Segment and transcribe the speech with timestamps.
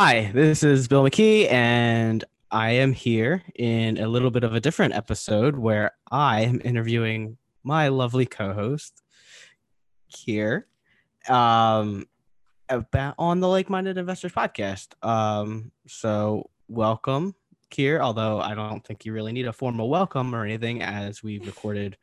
[0.00, 4.60] Hi, this is Bill McKee, and I am here in a little bit of a
[4.60, 9.02] different episode where I am interviewing my lovely co-host
[10.06, 10.68] here
[11.28, 12.06] um,
[12.68, 14.94] about on the Like Minded Investors podcast.
[15.04, 17.34] Um, so welcome,
[17.72, 17.98] Kier.
[17.98, 21.96] Although I don't think you really need a formal welcome or anything, as we've recorded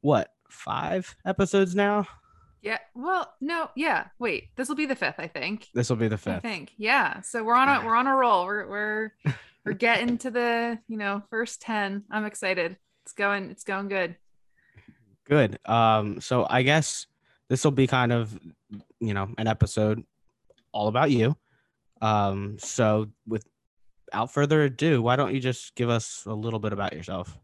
[0.00, 2.06] what five episodes now.
[2.62, 2.78] Yeah.
[2.94, 3.70] Well, no.
[3.74, 4.06] Yeah.
[4.18, 4.48] Wait.
[4.56, 5.68] This will be the fifth, I think.
[5.74, 6.36] This will be the fifth.
[6.36, 6.72] I think.
[6.76, 7.20] Yeah.
[7.22, 8.46] So we're on a we're on a roll.
[8.46, 9.12] We're we're
[9.64, 12.04] we're getting to the you know first ten.
[12.10, 12.76] I'm excited.
[13.04, 13.50] It's going.
[13.50, 14.16] It's going good.
[15.24, 15.58] Good.
[15.66, 17.06] Um, so I guess
[17.48, 18.38] this will be kind of,
[19.00, 20.04] you know, an episode
[20.72, 21.36] all about you.
[22.00, 26.92] Um, so without further ado, why don't you just give us a little bit about
[26.92, 27.38] yourself?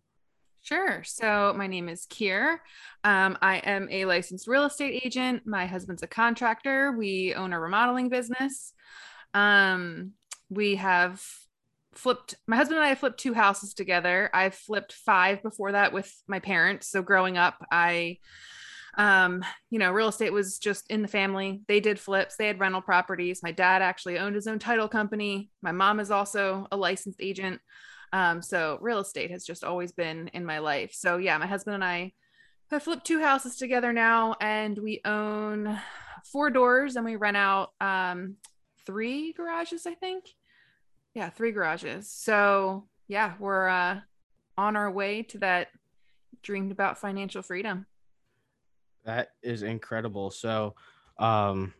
[0.68, 1.02] Sure.
[1.02, 2.58] So my name is Kier.
[3.02, 5.46] Um, I am a licensed real estate agent.
[5.46, 6.92] My husband's a contractor.
[6.92, 8.74] We own a remodeling business.
[9.32, 10.12] Um,
[10.50, 11.24] we have
[11.94, 12.34] flipped.
[12.46, 14.28] My husband and I have flipped two houses together.
[14.34, 16.90] I've flipped five before that with my parents.
[16.90, 18.18] So growing up, I
[18.98, 21.62] um, you know, real estate was just in the family.
[21.66, 23.42] They did flips, they had rental properties.
[23.42, 25.50] My dad actually owned his own title company.
[25.62, 27.62] My mom is also a licensed agent.
[28.12, 30.92] Um, so real estate has just always been in my life.
[30.94, 32.12] So yeah, my husband and I
[32.70, 35.78] have flipped two houses together now, and we own
[36.24, 38.36] four doors and we rent out um,
[38.84, 40.34] three garages, I think.
[41.14, 42.10] Yeah, three garages.
[42.10, 44.00] So yeah, we're uh,
[44.56, 45.68] on our way to that
[46.42, 47.86] dreamed about financial freedom.
[49.04, 50.30] That is incredible.
[50.30, 50.74] So,
[51.18, 51.72] um,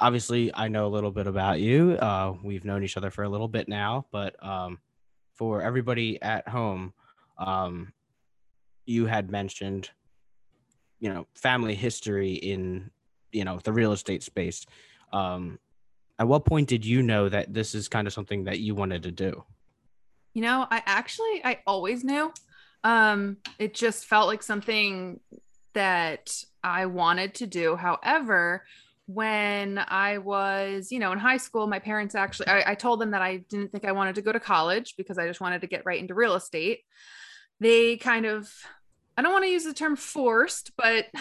[0.00, 1.92] obviously, I know a little bit about you.
[1.92, 4.78] Uh, we've known each other for a little bit now, but um,
[5.38, 6.92] for everybody at home,
[7.38, 7.92] um,
[8.84, 9.90] you had mentioned,
[10.98, 12.90] you know, family history in,
[13.32, 14.66] you know, the real estate space.
[15.12, 15.60] Um,
[16.18, 19.04] at what point did you know that this is kind of something that you wanted
[19.04, 19.44] to do?
[20.34, 22.32] You know, I actually I always knew.
[22.82, 25.20] Um, it just felt like something
[25.74, 26.32] that
[26.64, 27.76] I wanted to do.
[27.76, 28.64] However,
[29.08, 33.12] when I was, you know, in high school, my parents actually, I, I, told them
[33.12, 35.66] that I didn't think I wanted to go to college because I just wanted to
[35.66, 36.80] get right into real estate.
[37.58, 38.52] They kind of,
[39.16, 41.06] I don't want to use the term forced, but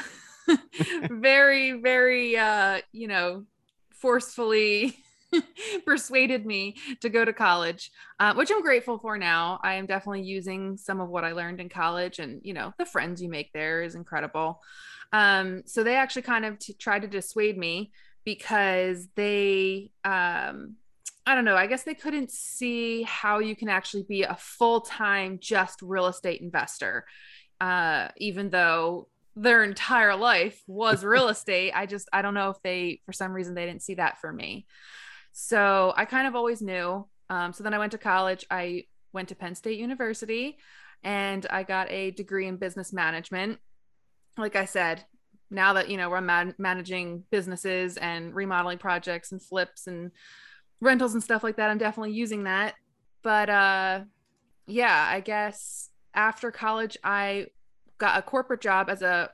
[1.09, 3.45] very, very, uh, you know,
[3.91, 4.97] forcefully
[5.85, 9.59] persuaded me to go to college, uh, which I'm grateful for now.
[9.63, 12.85] I am definitely using some of what I learned in college, and you know, the
[12.85, 14.61] friends you make there is incredible.
[15.13, 17.91] Um, so they actually kind of t- tried to dissuade me
[18.25, 20.75] because they, um,
[21.25, 24.81] I don't know, I guess they couldn't see how you can actually be a full
[24.81, 27.05] time just real estate investor,
[27.61, 31.71] uh, even though their entire life was real estate.
[31.73, 34.31] I just, I don't know if they, for some reason, they didn't see that for
[34.31, 34.65] me.
[35.31, 37.07] So I kind of always knew.
[37.29, 38.45] Um, so then I went to college.
[38.49, 40.57] I went to Penn State University
[41.03, 43.59] and I got a degree in business management.
[44.37, 45.03] Like I said,
[45.49, 50.11] now that you know we're man- managing businesses and remodeling projects and flips and
[50.81, 52.75] rentals and stuff like that, I'm definitely using that.
[53.23, 54.01] But uh,
[54.67, 57.47] yeah, I guess after college, I
[57.97, 59.29] got a corporate job as a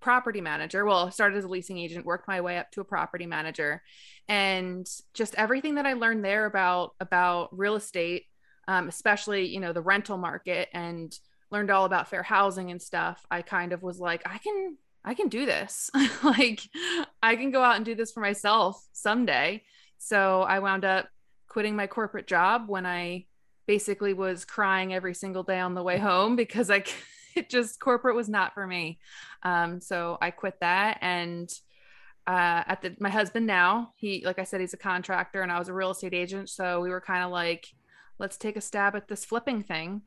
[0.00, 0.84] property manager.
[0.84, 3.82] Well, started as a leasing agent, worked my way up to a property manager,
[4.28, 8.24] and just everything that I learned there about about real estate,
[8.68, 11.16] um, especially you know the rental market, and
[11.52, 13.24] learned all about fair housing and stuff.
[13.30, 15.90] I kind of was like, I can I can do this.
[16.24, 16.62] like
[17.22, 19.62] I can go out and do this for myself someday.
[19.98, 21.08] So I wound up
[21.48, 23.26] quitting my corporate job when I
[23.66, 26.84] basically was crying every single day on the way home because I
[27.36, 28.98] it just corporate was not for me.
[29.42, 31.52] Um, so I quit that and
[32.26, 35.58] uh, at the my husband now he like I said he's a contractor and I
[35.58, 37.66] was a real estate agent so we were kind of like
[38.20, 40.02] let's take a stab at this flipping thing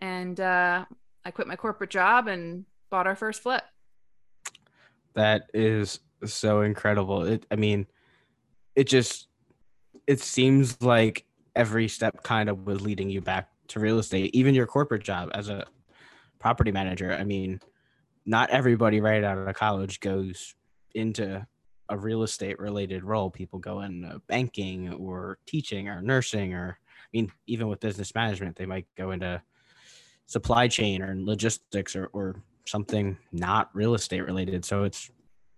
[0.00, 0.84] and uh,
[1.24, 3.62] I quit my corporate job and bought our first flip.
[5.14, 7.24] That is so incredible.
[7.24, 7.86] It I mean
[8.74, 9.28] it just
[10.06, 14.54] it seems like every step kind of was leading you back to real estate even
[14.54, 15.64] your corporate job as a
[16.38, 17.12] property manager.
[17.12, 17.60] I mean,
[18.24, 20.54] not everybody right out of college goes
[20.94, 21.46] into
[21.88, 23.30] a real estate related role.
[23.30, 28.56] People go into banking or teaching or nursing or I mean, even with business management,
[28.56, 29.40] they might go into
[30.26, 34.64] supply chain or logistics or, or something not real estate related.
[34.64, 35.10] So it's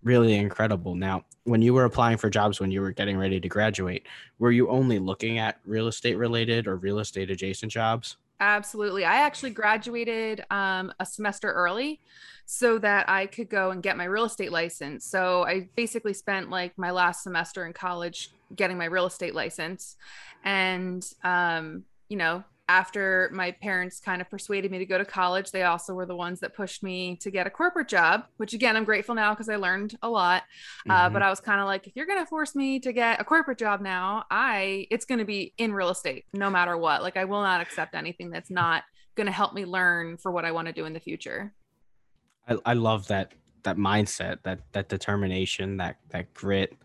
[0.03, 0.95] really incredible.
[0.95, 4.07] Now, when you were applying for jobs when you were getting ready to graduate,
[4.39, 8.17] were you only looking at real estate related or real estate adjacent jobs?
[8.41, 9.05] Absolutely.
[9.05, 12.01] I actually graduated um, a semester early
[12.47, 15.05] so that I could go and get my real estate license.
[15.05, 19.97] So I basically spent like my last semester in college getting my real estate license.
[20.45, 25.51] And, um, you know, after my parents kind of persuaded me to go to college,
[25.51, 28.77] they also were the ones that pushed me to get a corporate job, which again,
[28.77, 30.43] I'm grateful now because I learned a lot.
[30.89, 31.07] Uh, mm-hmm.
[31.07, 33.21] Uh, but I was kind of like, if you're going to force me to get
[33.21, 37.03] a corporate job now, I, it's going to be in real estate no matter what.
[37.03, 40.45] Like, I will not accept anything that's not going to help me learn for what
[40.45, 41.55] I want to do in the future.
[42.47, 43.33] I, I love that,
[43.63, 46.77] that mindset, that, that determination, that, that grit.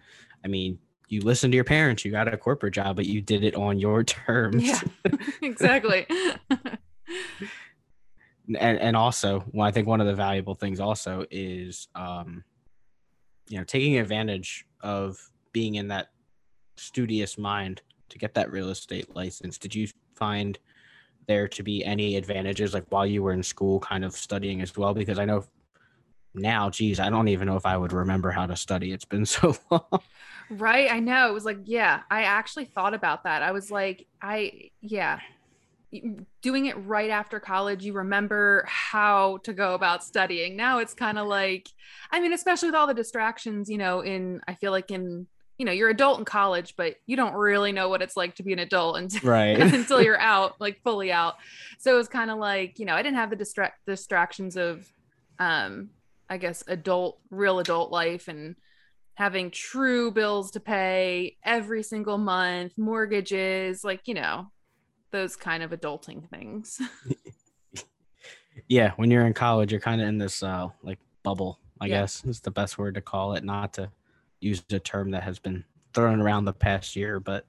[0.45, 0.79] I mean,
[1.13, 3.79] you listened to your parents, you got a corporate job, but you did it on
[3.79, 4.63] your terms.
[4.63, 4.81] Yeah,
[5.41, 6.05] exactly.
[8.47, 12.43] and and also, well, I think one of the valuable things also is, um,
[13.47, 15.17] you know, taking advantage of
[15.51, 16.07] being in that
[16.75, 19.57] studious mind to get that real estate license.
[19.57, 20.57] Did you find
[21.27, 24.75] there to be any advantages, like while you were in school, kind of studying as
[24.75, 24.93] well?
[24.93, 25.45] Because I know
[26.33, 28.91] now, geez, I don't even know if I would remember how to study.
[28.91, 30.01] It's been so long.
[30.49, 30.91] Right.
[30.91, 31.29] I know.
[31.29, 33.41] It was like, yeah, I actually thought about that.
[33.41, 35.19] I was like, I, yeah,
[36.41, 40.55] doing it right after college, you remember how to go about studying.
[40.55, 41.69] Now it's kind of like,
[42.11, 45.65] I mean, especially with all the distractions, you know, in, I feel like in, you
[45.65, 48.53] know, you're adult in college, but you don't really know what it's like to be
[48.53, 49.59] an adult until, right.
[49.73, 51.35] until you're out, like fully out.
[51.77, 54.91] So it was kind of like, you know, I didn't have the distra- distractions of,
[55.37, 55.91] um,
[56.29, 58.55] I guess, adult, real adult life and,
[59.15, 64.47] having true bills to pay every single month, mortgages, like, you know,
[65.11, 66.81] those kind of adulting things.
[68.67, 72.01] yeah, when you're in college, you're kind of in this uh like bubble, I yeah.
[72.01, 73.91] guess is the best word to call it, not to
[74.39, 75.63] use a term that has been
[75.93, 77.45] thrown around the past year, but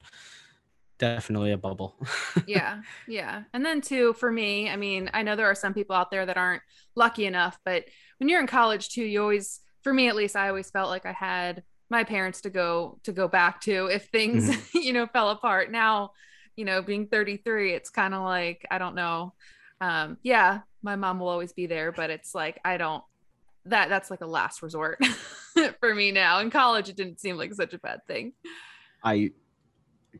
[0.98, 1.96] definitely a bubble.
[2.46, 2.82] yeah.
[3.08, 3.42] Yeah.
[3.52, 6.26] And then too for me, I mean, I know there are some people out there
[6.26, 6.62] that aren't
[6.94, 7.84] lucky enough, but
[8.18, 11.06] when you're in college too, you always for me at least i always felt like
[11.06, 14.78] i had my parents to go to go back to if things mm-hmm.
[14.82, 15.70] you know fell apart.
[15.70, 16.12] Now
[16.56, 19.32] you know being 33 it's kind of like i don't know.
[19.80, 23.02] Um yeah my mom will always be there but it's like i don't
[23.66, 24.98] that that's like a last resort
[25.80, 26.40] for me now.
[26.40, 28.32] In college it didn't seem like such a bad thing.
[29.02, 29.30] I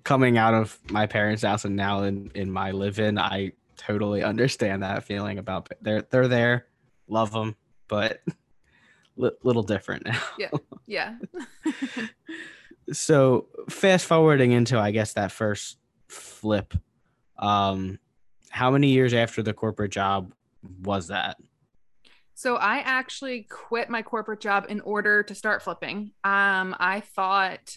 [0.03, 4.83] coming out of my parents house and now in in my live-in i totally understand
[4.83, 6.67] that feeling about they're they're there
[7.07, 7.55] love them
[7.87, 8.21] but
[9.17, 10.21] little different now.
[10.39, 10.51] Yeah.
[10.87, 11.15] Yeah.
[12.93, 15.79] so fast forwarding into I guess that first
[16.09, 16.75] flip,
[17.39, 17.99] um,
[18.51, 20.33] how many years after the corporate job
[20.83, 21.37] was that?
[22.35, 26.13] So I actually quit my corporate job in order to start flipping.
[26.25, 27.77] Um, I thought,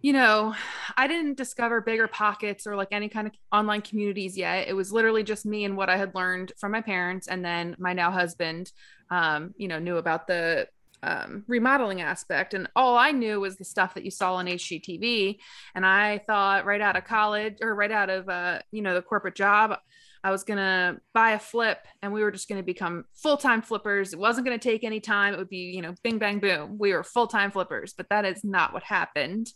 [0.00, 0.54] you know,
[0.96, 4.68] I didn't discover BiggerPockets or like any kind of online communities yet.
[4.68, 7.76] It was literally just me and what I had learned from my parents and then
[7.78, 8.72] my now husband
[9.10, 10.68] um, you know, knew about the
[11.02, 12.54] um, remodeling aspect.
[12.54, 15.38] And all I knew was the stuff that you saw on HGTV.
[15.74, 19.02] And I thought right out of college or right out of, uh, you know, the
[19.02, 19.78] corporate job,
[20.24, 23.36] I was going to buy a flip and we were just going to become full
[23.36, 24.12] time flippers.
[24.12, 25.34] It wasn't going to take any time.
[25.34, 26.76] It would be, you know, bing, bang, boom.
[26.78, 29.52] We were full time flippers, but that is not what happened.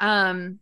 [0.00, 0.60] Um,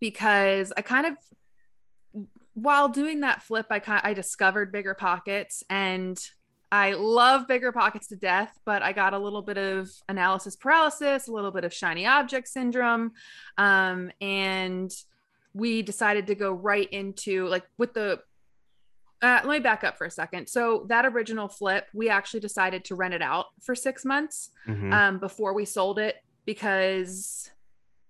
[0.00, 6.18] because I kind of, while doing that flip, I kind I discovered BiggerPockets and
[6.70, 11.32] I love BiggerPockets to death, but I got a little bit of analysis paralysis, a
[11.32, 13.12] little bit of shiny object syndrome.
[13.56, 14.92] Um, and
[15.54, 18.20] we decided to go right into like with the
[19.20, 20.48] uh, let me back up for a second.
[20.48, 24.92] So that original flip, we actually decided to rent it out for six months mm-hmm.
[24.92, 27.50] um, before we sold it because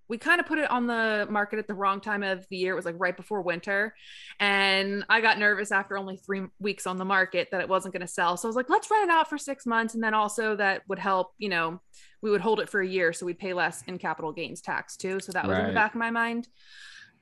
[0.08, 2.72] we kind of put it on the market at the wrong time of the year.
[2.72, 3.94] It was like right before winter.
[4.40, 8.06] And I got nervous after only three weeks on the market that it wasn't going
[8.06, 8.36] to sell.
[8.36, 9.94] So I was like, let's rent it out for six months.
[9.94, 11.80] And then also that would help, you know,
[12.22, 13.12] we would hold it for a year.
[13.12, 15.20] So we'd pay less in capital gains tax too.
[15.20, 15.64] So that was right.
[15.64, 16.48] in the back of my mind.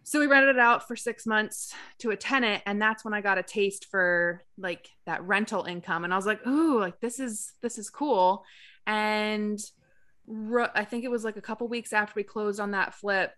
[0.04, 2.62] So we rented it out for six months to a tenant.
[2.66, 6.04] And that's when I got a taste for like that rental income.
[6.04, 8.44] And I was like, ooh, like this is, this is cool.
[8.86, 9.58] And
[10.74, 13.32] I think it was like a couple weeks after we closed on that flip,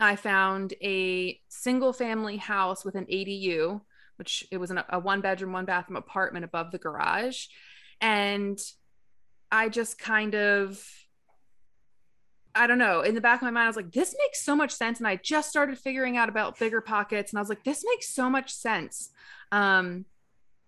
[0.00, 3.80] I found a single family house with an ADU,
[4.16, 7.46] which it was an, a one bedroom, one bathroom apartment above the garage.
[8.00, 8.58] And
[9.50, 10.82] I just kind of,
[12.54, 14.56] I don't know, in the back of my mind, I was like, this makes so
[14.56, 14.98] much sense.
[14.98, 17.30] And I just started figuring out about BiggerPockets.
[17.30, 19.10] And I was like, this makes so much sense.
[19.52, 20.06] Um,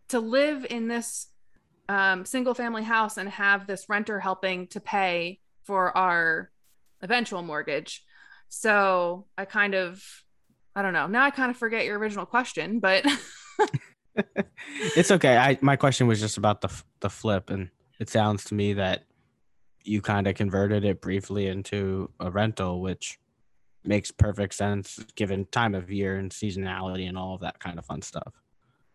[0.09, 1.27] to live in this
[1.89, 6.51] um, single family house and have this renter helping to pay for our
[7.03, 8.05] eventual mortgage.
[8.49, 10.03] So I kind of
[10.75, 11.07] I don't know.
[11.07, 13.07] Now I kind of forget your original question, but
[14.97, 15.37] it's okay.
[15.37, 19.05] I my question was just about the the flip, and it sounds to me that
[19.83, 23.19] you kind of converted it briefly into a rental, which
[23.85, 27.87] makes perfect sense given time of year and seasonality and all of that kind of
[27.87, 28.35] fun stuff.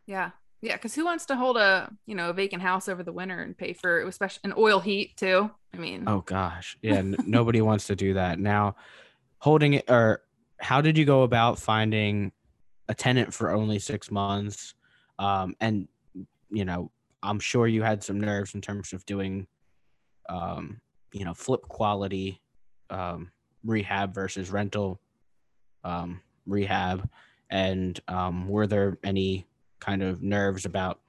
[0.06, 0.32] Yeah.
[0.62, 3.42] Yeah, because who wants to hold a you know a vacant house over the winter
[3.42, 5.50] and pay for especially an oil heat too?
[5.74, 8.76] I mean, oh gosh, yeah, n- nobody wants to do that now.
[9.40, 10.22] Holding it, or
[10.60, 12.32] how did you go about finding
[12.88, 14.76] a tenant for only six months?
[15.18, 15.88] Um, and
[16.52, 16.92] you know,
[17.24, 19.48] I'm sure you had some nerves in terms of doing,
[20.30, 20.80] um,
[21.12, 22.42] you know, flip quality
[22.90, 23.32] um,
[23.64, 25.00] rehab versus rental
[25.84, 27.08] um, rehab.
[27.50, 29.48] And um, were there any
[29.82, 31.02] kind of nerves about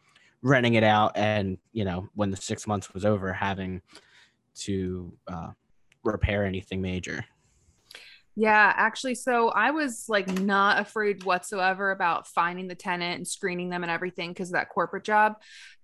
[0.42, 3.80] renting it out and you know when the six months was over having
[4.54, 5.50] to uh,
[6.02, 7.24] repair anything major.
[8.34, 13.68] Yeah actually so i was like not afraid whatsoever about finding the tenant and screening
[13.68, 15.34] them and everything because of that corporate job.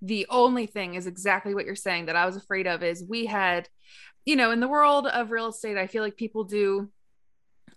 [0.00, 3.26] The only thing is exactly what you're saying that i was afraid of is we
[3.26, 3.68] had
[4.24, 6.88] you know in the world of real estate i feel like people do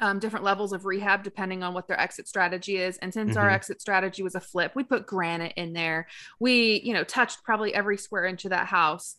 [0.01, 2.97] um, different levels of rehab depending on what their exit strategy is.
[2.97, 3.39] And since mm-hmm.
[3.39, 6.07] our exit strategy was a flip, we put granite in there.
[6.39, 9.15] We, you know, touched probably every square inch of that house.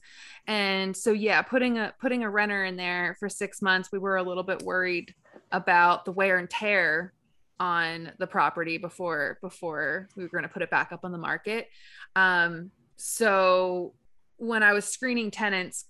[0.48, 4.16] And so yeah, putting a putting a renter in there for six months, we were
[4.16, 5.14] a little bit worried
[5.52, 7.12] about the wear and tear
[7.60, 11.18] on the property before before we were going to put it back up on the
[11.18, 11.68] market.
[12.16, 13.94] Um, so
[14.36, 15.84] when I was screening tenants,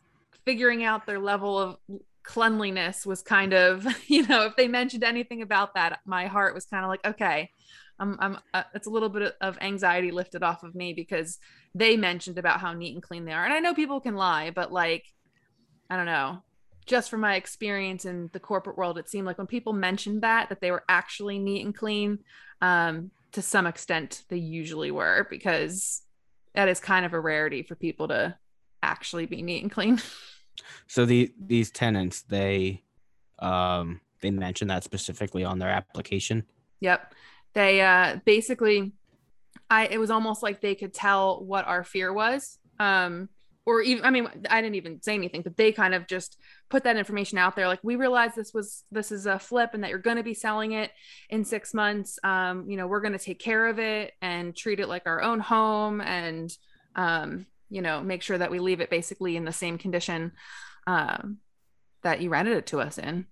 [0.45, 1.77] figuring out their level of
[2.23, 6.67] cleanliness was kind of, you know, if they mentioned anything about that, my heart was
[6.67, 7.51] kind of like, okay,
[7.99, 11.39] I'm, I'm, uh, it's a little bit of anxiety lifted off of me because
[11.75, 13.45] they mentioned about how neat and clean they are.
[13.45, 15.07] And I know people can lie, but like,
[15.89, 16.43] I don't know,
[16.87, 20.49] just from my experience in the corporate world, it seemed like when people mentioned that,
[20.49, 22.19] that they were actually neat and clean,
[22.61, 26.03] um, to some extent, they usually were because
[26.55, 28.37] that is kind of a rarity for people to
[28.83, 30.01] actually be neat and clean.
[30.87, 32.83] So the these tenants, they
[33.39, 36.45] um they mentioned that specifically on their application.
[36.81, 37.15] Yep.
[37.55, 38.93] They uh basically
[39.71, 42.59] I it was almost like they could tell what our fear was.
[42.79, 43.29] Um
[43.65, 46.85] or even I mean I didn't even say anything, but they kind of just put
[46.85, 49.91] that information out there like we realize this was this is a flip and that
[49.91, 50.91] you're going to be selling it
[51.31, 52.19] in 6 months.
[52.25, 55.23] Um you know, we're going to take care of it and treat it like our
[55.23, 56.51] own home and
[56.97, 60.33] um you know make sure that we leave it basically in the same condition
[60.87, 61.39] um,
[62.03, 63.27] that you rented it to us in.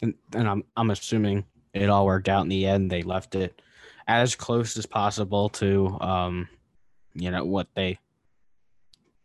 [0.00, 1.44] And, and I'm, I'm assuming
[1.74, 2.90] it all worked out in the end.
[2.90, 3.60] They left it
[4.06, 6.48] as close as possible to um
[7.14, 7.98] you know what they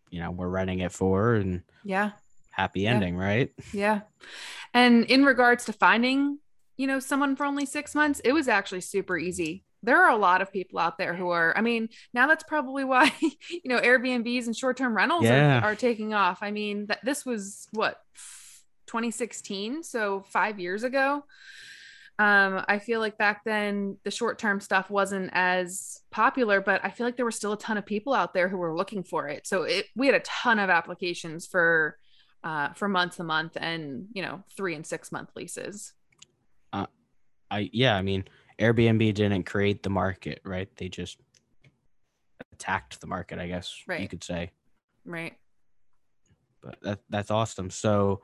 [0.10, 2.12] you know were renting it for and yeah.
[2.52, 3.24] happy ending yeah.
[3.24, 3.52] right?
[3.74, 4.02] Yeah.
[4.74, 6.40] And in regards to finding
[6.76, 10.18] you know someone for only six months it was actually super easy there are a
[10.18, 13.80] lot of people out there who are i mean now that's probably why you know
[13.80, 15.60] airbnbs and short-term rentals yeah.
[15.60, 16.40] are, are, taking off.
[16.42, 18.00] I mean that this was what
[18.88, 21.24] 2016 so five years ago?
[22.20, 27.06] Um i feel like back then the short-term stuff wasn't as popular but i feel
[27.06, 29.46] like there were still a ton of people out there who were looking for it.
[29.46, 31.98] So it we had a ton of applications for
[32.44, 35.94] uh for months a month and you know three and six month leases.
[36.74, 36.88] Uh
[37.52, 38.26] i yeah i mean
[38.60, 40.70] Airbnb didn't create the market, right?
[40.78, 41.18] They just
[42.54, 44.02] attacked the market, I guess right.
[44.02, 44.52] you could say.
[45.06, 45.36] Right.
[46.62, 47.70] But that that's awesome.
[47.70, 48.22] So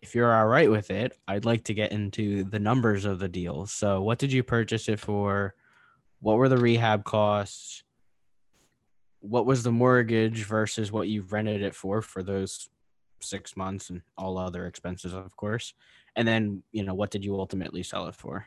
[0.00, 3.28] if you're all right with it, I'd like to get into the numbers of the
[3.28, 3.66] deal.
[3.66, 5.54] So what did you purchase it for?
[6.20, 7.82] What were the rehab costs?
[9.20, 12.68] What was the mortgage versus what you rented it for for those
[13.20, 15.74] six months and all other expenses, of course?
[16.14, 18.46] And then, you know, what did you ultimately sell it for?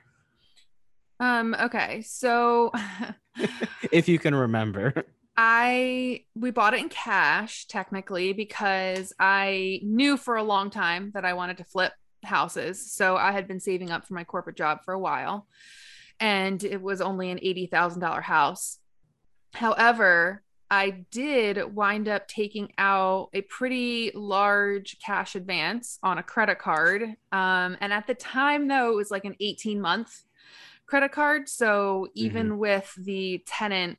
[1.21, 2.01] Um, okay.
[2.01, 2.71] So
[3.91, 5.05] if you can remember.
[5.37, 11.23] I we bought it in cash technically because I knew for a long time that
[11.23, 12.91] I wanted to flip houses.
[12.91, 15.47] So I had been saving up for my corporate job for a while
[16.19, 18.79] and it was only an $80,000 house.
[19.53, 26.59] However, I did wind up taking out a pretty large cash advance on a credit
[26.59, 27.03] card.
[27.31, 30.23] Um, and at the time, though, it was like an 18 month
[30.91, 31.47] credit card.
[31.47, 32.57] So even mm-hmm.
[32.57, 33.97] with the tenant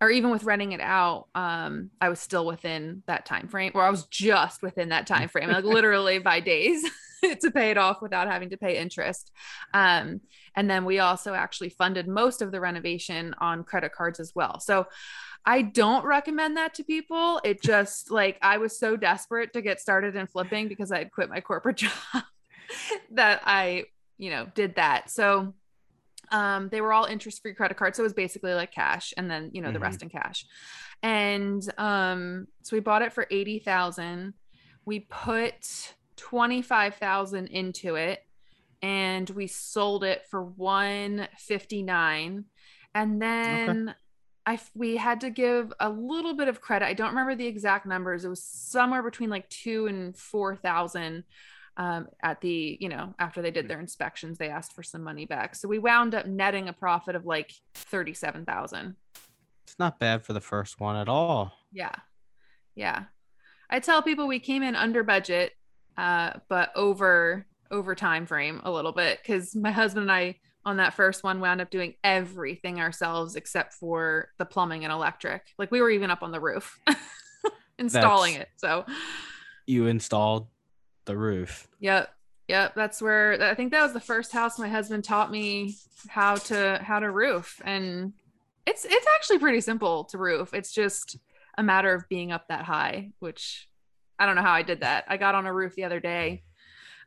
[0.00, 3.82] or even with renting it out, um, I was still within that time frame, or
[3.82, 6.88] I was just within that time frame, like literally by days
[7.40, 9.32] to pay it off without having to pay interest.
[9.74, 10.20] Um,
[10.54, 14.60] and then we also actually funded most of the renovation on credit cards as well.
[14.60, 14.86] So
[15.44, 17.40] I don't recommend that to people.
[17.42, 21.10] It just like I was so desperate to get started in flipping because I had
[21.10, 22.22] quit my corporate job
[23.10, 23.86] that I,
[24.18, 25.10] you know, did that.
[25.10, 25.54] So
[26.30, 27.96] Um, they were all interest free credit cards.
[27.96, 29.82] So it was basically like cash and then, you know, the Mhm.
[29.82, 30.46] rest in cash.
[31.02, 34.34] And um, so we bought it for 80,000.
[34.84, 38.20] We put 25,000 into it
[38.82, 42.44] and we sold it for 159.
[42.94, 43.94] And then
[44.46, 46.86] I f- we had to give a little bit of credit.
[46.86, 48.24] I don't remember the exact numbers.
[48.24, 51.24] It was somewhere between like 2 and 4,000
[51.78, 55.24] um, at the you know after they did their inspections they asked for some money
[55.26, 55.54] back.
[55.54, 58.96] So we wound up netting a profit of like 37000
[59.64, 61.52] It's not bad for the first one at all.
[61.72, 61.94] yeah.
[62.74, 63.04] Yeah.
[63.70, 65.52] I tell people we came in under budget
[65.96, 70.76] uh, but over over time frame a little bit because my husband and i on
[70.78, 75.42] that first one wound up doing everything ourselves except for the plumbing and electric.
[75.58, 76.78] Like we were even up on the roof
[77.78, 78.84] installing That's- it so.
[79.66, 80.46] You installed
[81.08, 81.66] the roof.
[81.80, 82.08] Yep.
[82.46, 82.74] Yep.
[82.76, 85.74] That's where I think that was the first house my husband taught me
[86.06, 87.60] how to how to roof.
[87.64, 88.12] And
[88.66, 90.54] it's it's actually pretty simple to roof.
[90.54, 91.18] It's just
[91.56, 93.68] a matter of being up that high, which
[94.18, 95.04] I don't know how I did that.
[95.08, 96.44] I got on a roof the other day.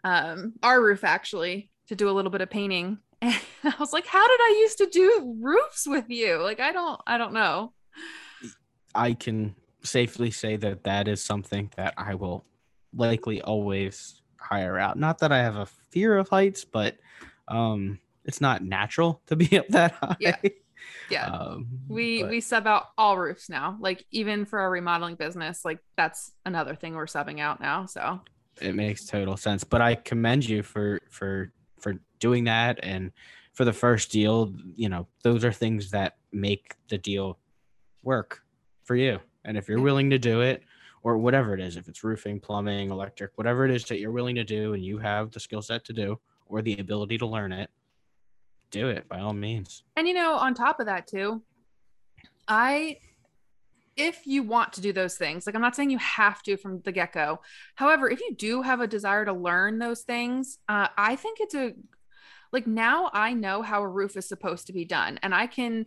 [0.03, 2.97] Um, our roof actually to do a little bit of painting.
[3.63, 6.41] And I was like, how did I used to do roofs with you?
[6.41, 7.73] Like I don't I don't know.
[8.95, 12.43] I can safely say that that is something that I will
[12.93, 14.97] likely always hire out.
[14.97, 16.97] Not that I have a fear of heights, but
[17.47, 20.17] um, it's not natural to be up that high.
[20.19, 20.37] Yeah.
[21.09, 21.25] Yeah.
[21.25, 23.77] Um, we but we sub out all roofs now.
[23.79, 27.85] Like even for our remodeling business, like that's another thing we're subbing out now.
[27.85, 28.21] So
[28.59, 29.63] it makes total sense.
[29.63, 33.11] But I commend you for for for doing that and
[33.53, 34.53] for the first deal.
[34.75, 37.37] You know, those are things that make the deal
[38.03, 38.41] work
[38.83, 39.19] for you.
[39.43, 40.63] And if you're willing to do it,
[41.03, 44.35] or whatever it is, if it's roofing, plumbing, electric, whatever it is that you're willing
[44.35, 47.51] to do, and you have the skill set to do or the ability to learn
[47.51, 47.69] it,
[48.69, 49.83] do it by all means.
[49.95, 51.41] And you know, on top of that too,
[52.47, 52.97] I
[53.97, 56.81] if you want to do those things, like I'm not saying you have to from
[56.81, 57.41] the get-go.
[57.75, 61.55] However, if you do have a desire to learn those things, uh, I think it's
[61.55, 61.73] a
[62.51, 65.19] like now I know how a roof is supposed to be done.
[65.23, 65.85] And I can,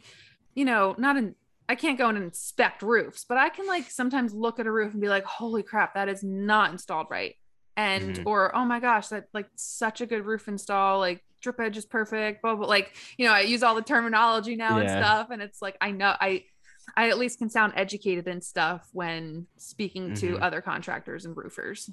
[0.55, 1.35] you know, not in
[1.69, 4.93] I can't go and inspect roofs, but I can like sometimes look at a roof
[4.93, 7.35] and be like, holy crap, that is not installed right.
[7.77, 8.23] And Mhm.
[8.27, 11.87] or oh my gosh, that like such a good roof install, like drip edge is
[11.87, 12.67] perfect, blah blah.
[12.67, 15.29] Like, you know, I use all the terminology now and stuff.
[15.31, 16.45] And it's like I know I
[16.97, 20.43] I at least can sound educated and stuff when speaking to Mhm.
[20.43, 21.91] other contractors and roofers.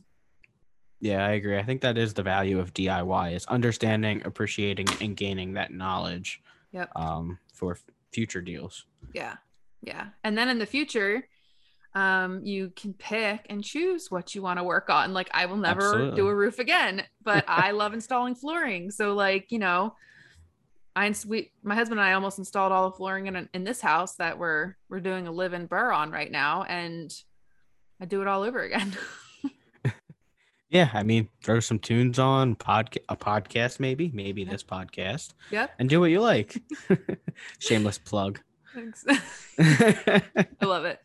[0.99, 1.57] Yeah, I agree.
[1.57, 6.41] I think that is the value of DIY is understanding, appreciating, and gaining that knowledge
[6.73, 6.91] Yep.
[6.95, 7.77] um, for
[8.13, 8.85] future deals.
[9.13, 9.37] Yeah.
[9.81, 10.07] Yeah.
[10.23, 11.27] And then in the future,
[11.93, 15.13] um, you can pick and choose what you want to work on.
[15.13, 16.15] Like I will never Absolutely.
[16.15, 18.91] do a roof again, but I love installing flooring.
[18.91, 19.95] So like, you know,
[20.95, 24.15] I we my husband and I almost installed all the flooring in in this house
[24.15, 27.13] that we're we're doing a live in BRRRR on right now and
[28.01, 28.95] I do it all over again.
[30.71, 35.71] Yeah, I mean, throw some tunes on, podca- a podcast maybe, maybe this podcast, yep.
[35.79, 36.61] and do what you like.
[37.59, 38.39] Shameless plug.
[38.73, 39.05] Thanks.
[39.59, 40.21] I
[40.61, 40.99] love it.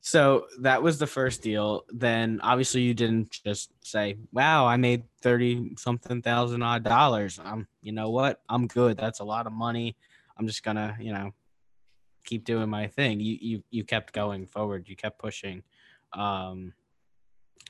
[0.00, 1.84] so that was the first deal.
[1.90, 7.66] Then obviously you didn't just say, "Wow, I made thirty something thousand odd dollars." Um,
[7.82, 8.40] you know what?
[8.48, 8.96] I'm good.
[8.96, 9.96] That's a lot of money.
[10.38, 11.32] I'm just gonna, you know,
[12.24, 13.20] keep doing my thing.
[13.20, 14.88] You you you kept going forward.
[14.88, 15.62] You kept pushing.
[16.12, 16.72] Um,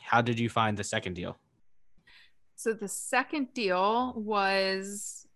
[0.00, 1.36] how did you find the second deal?
[2.56, 5.26] So the second deal was,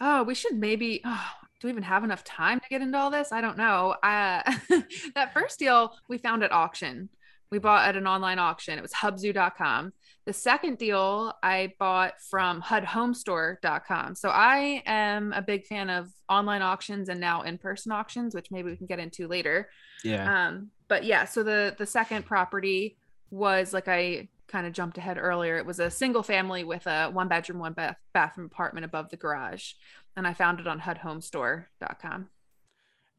[0.00, 1.00] oh, we should maybe.
[1.04, 3.32] Oh, do we even have enough time to get into all this?
[3.32, 3.94] I don't know.
[4.02, 4.42] Uh,
[5.14, 7.10] that first deal we found at auction.
[7.50, 8.78] We bought at an online auction.
[8.78, 9.92] It was hubzu.com.
[10.24, 14.14] The second deal I bought from hudhomestore.com.
[14.14, 18.70] So I am a big fan of online auctions and now in-person auctions, which maybe
[18.70, 19.68] we can get into later.
[20.04, 20.48] Yeah.
[20.48, 22.96] Um, but yeah, so the the second property
[23.30, 25.56] was like I kind of jumped ahead earlier.
[25.56, 29.16] It was a single family with a one bedroom, one bath bathroom apartment above the
[29.16, 29.72] garage.
[30.16, 32.28] And I found it on hudhomestore.com.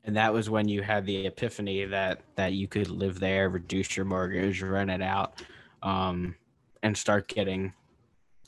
[0.03, 3.95] and that was when you had the epiphany that that you could live there reduce
[3.95, 5.41] your mortgage rent it out
[5.83, 6.35] um
[6.81, 7.71] and start getting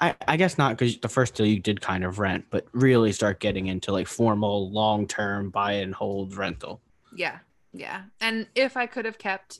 [0.01, 3.11] i i guess not because the first deal you did kind of rent but really
[3.11, 6.81] start getting into like formal long-term buy and hold rental
[7.15, 7.39] Yeah.
[7.71, 8.03] Yeah.
[8.21, 9.59] And if I could have kept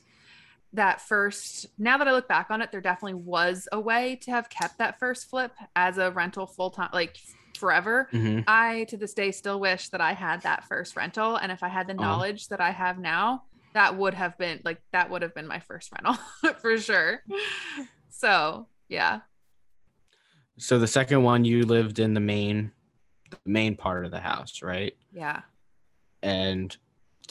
[0.71, 4.31] that first, now that I look back on it, there definitely was a way to
[4.31, 7.17] have kept that first flip as a rental full time, like
[7.57, 8.07] forever.
[8.11, 8.41] mm-hmm.
[8.47, 11.35] I to this day still wish that I had that first rental.
[11.35, 12.01] And if I had the Oh.
[12.01, 15.59] knowledge that I have now, that would have been like that would have been my
[15.59, 16.15] first rental
[16.59, 17.23] for sure.
[18.09, 19.21] So yeah.
[20.57, 22.71] so the second one you lived in the main
[23.31, 24.93] the main part of the house, right?
[25.11, 25.41] Yeah.
[26.21, 26.75] And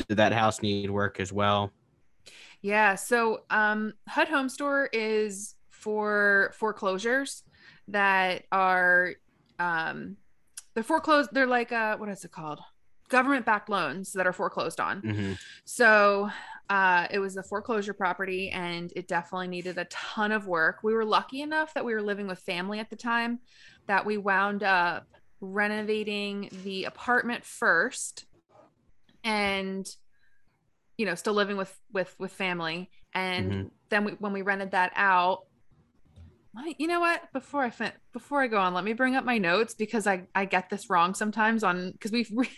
[0.08, 1.70] did that house need work as well?
[2.60, 2.96] Yeah.
[2.96, 7.42] So um HUD Home Store is for foreclosures
[7.88, 9.14] that are
[9.62, 10.16] um
[10.74, 12.60] they're foreclosed they're like uh what is it called?
[13.08, 15.02] Government backed loans that are foreclosed on.
[15.02, 15.38] Mhm.
[15.64, 16.30] So
[16.70, 20.78] uh, it was a foreclosure property and it definitely needed a ton of work.
[20.82, 23.40] We were lucky enough that we were living with family at the time
[23.88, 25.04] that we wound up
[25.42, 28.24] renovating the apartment first
[29.24, 29.86] and
[30.96, 33.70] you know still living with with with family and Mhm.
[33.90, 35.40] then we, when we rented that out
[36.54, 39.24] me, you know what before i fin- before i go on let me bring up
[39.24, 42.48] my notes because i i get this wrong sometimes on because we've re-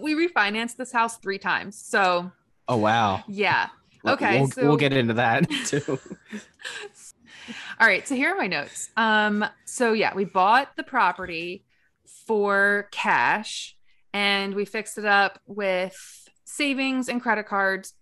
[0.00, 2.30] we refinanced this house three times so
[2.68, 3.24] Oh wow.
[3.28, 3.68] yeah
[4.06, 5.98] Okay, We'll, so- we'll get into that too.
[7.78, 8.88] All right, so here are my notes.
[8.96, 11.64] Um, so yeah, we bought the property
[12.26, 13.76] for cash
[14.14, 15.96] and we fixed it up with
[16.44, 17.92] savings and credit cards,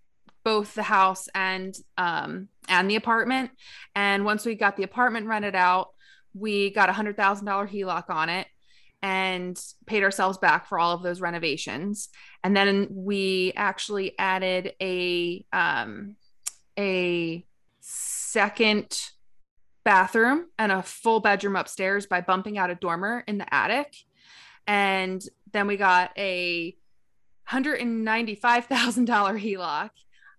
[0.49, 3.51] both the house and um and the apartment.
[3.95, 5.91] And once we got the apartment rented out,
[6.33, 8.47] we got a hundred thousand dollar HELOC on it
[9.03, 12.09] and paid ourselves back for all of those renovations.
[12.43, 16.17] And then we actually added a um
[16.79, 17.45] a
[17.81, 18.99] second
[19.85, 23.95] bathroom and a full bedroom upstairs by bumping out a dormer in the attic.
[24.67, 26.75] And then we got a
[27.51, 29.91] $195,000 HELOC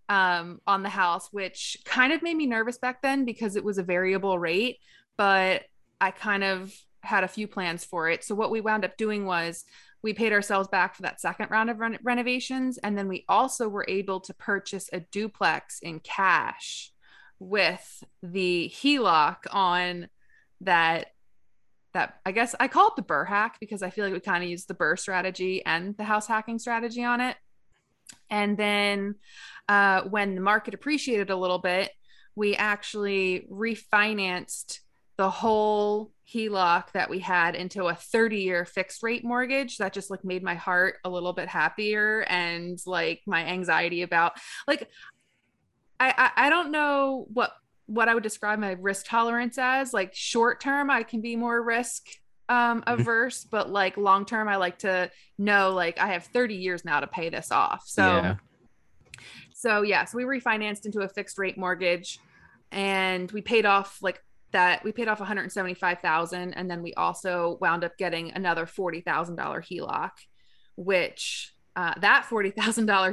[0.10, 3.78] um, on the house, which kind of made me nervous back then because it was
[3.78, 4.80] a variable rate,
[5.16, 5.64] but
[6.02, 8.24] I kind of had a few plans for it.
[8.24, 9.64] So what we wound up doing was
[10.02, 12.78] we paid ourselves back for that second round of ren- renovations.
[12.80, 16.92] And then we also were able to purchase a duplex in cash
[17.38, 20.10] with the HELOC on
[20.62, 21.08] that
[21.94, 24.44] that I guess I call it the BRRRR hack because I feel like we kind
[24.44, 27.36] of used the BRRRR strategy and the house hacking strategy on it.
[28.30, 29.16] And then
[29.70, 31.92] uh, when the market appreciated a little bit,
[32.36, 34.80] we actually refinanced
[35.18, 39.78] the whole HELOC that we had into a 30 year fixed rate mortgage.
[39.78, 44.34] That just like made my heart a little bit happier and like my anxiety about
[44.68, 44.90] like
[46.00, 47.52] I, I I don't know what
[47.86, 49.94] what I would describe my risk tolerance as.
[49.94, 52.08] Like short term, I can be more risk
[52.48, 52.94] um Mhm.
[52.94, 57.02] averse, but like long term, I like to know like I have 30 years now
[57.02, 57.84] to pay this off.
[57.86, 58.36] So yeah.
[59.60, 62.18] So yeah, so we refinanced into a fixed rate mortgage
[62.72, 67.84] and we paid off like that we paid off 175,000 and then we also wound
[67.84, 69.04] up getting another $40,000
[69.36, 70.12] HELOC
[70.78, 72.56] which uh, that $40,000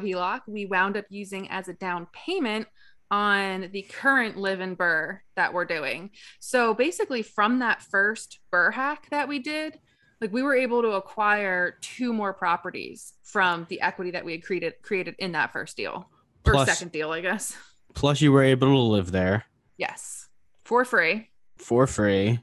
[0.01, 2.69] HELOC we wound up using as a down payment
[3.11, 6.11] on the current live in BRRRR that we're doing.
[6.39, 9.81] So basically from that first BRRRR hack that we did,
[10.21, 14.45] like we were able to acquire two more properties from the equity that we had
[14.45, 16.09] created created in that first deal
[16.47, 17.57] or Plus- second deal, I guess.
[17.95, 19.45] Plus, you were able to live there
[19.79, 20.29] Yes,
[20.65, 21.31] for free.
[21.57, 22.41] for free.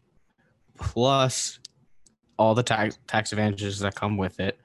[0.78, 1.60] Plus,
[2.38, 4.60] all the tax tax advantages that come with it.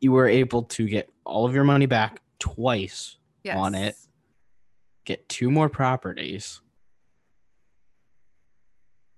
[0.00, 3.16] You were able to get all of your money back twice.
[3.44, 3.56] Yes.
[3.58, 3.94] On it.
[5.04, 6.60] Get two more properties.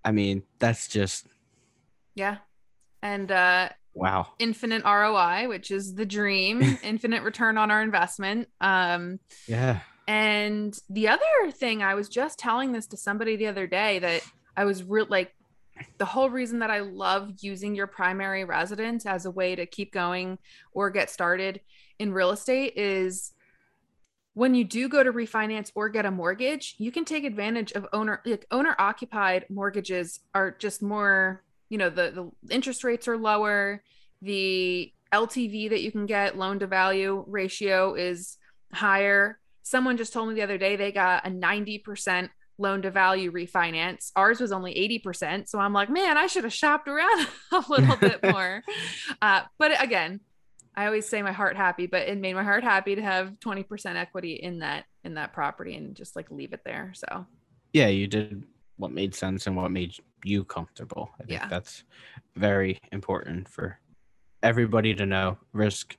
[0.04, 1.26] I mean, that's just
[2.14, 2.38] Yeah.
[3.02, 4.28] And uh wow.
[4.38, 8.48] infinite ROI, which is the dream, infinite return on our investment.
[8.60, 9.80] Um Yeah.
[10.08, 14.22] And the other thing, I was just telling this to somebody the other day that
[14.56, 15.32] I was real like
[15.98, 19.92] the whole reason that I love using your primary residence as a way to keep
[19.92, 20.38] going
[20.72, 21.60] or get started
[21.98, 23.32] in real estate is
[24.34, 27.86] when you do go to refinance or get a mortgage, you can take advantage of
[27.92, 33.16] owner like owner occupied mortgages are just more, you know, the the interest rates are
[33.16, 33.82] lower,
[34.20, 38.36] the LTV that you can get, loan to value ratio is
[38.74, 39.38] higher.
[39.62, 44.10] Someone just told me the other day they got a 90% loan to value refinance.
[44.16, 45.48] Ours was only 80%.
[45.48, 48.62] So I'm like, man, I should have shopped around a little bit more.
[49.22, 50.20] Uh, but again,
[50.76, 53.96] I always say my heart happy, but it made my heart happy to have 20%
[53.96, 56.92] equity in that in that property and just like leave it there.
[56.94, 57.26] So
[57.72, 58.44] Yeah, you did
[58.82, 61.10] what made sense and what made you comfortable.
[61.14, 61.46] I think Yeah.
[61.48, 61.84] that's
[62.36, 63.78] very important for
[64.42, 65.38] everybody to know.
[65.52, 65.96] Risk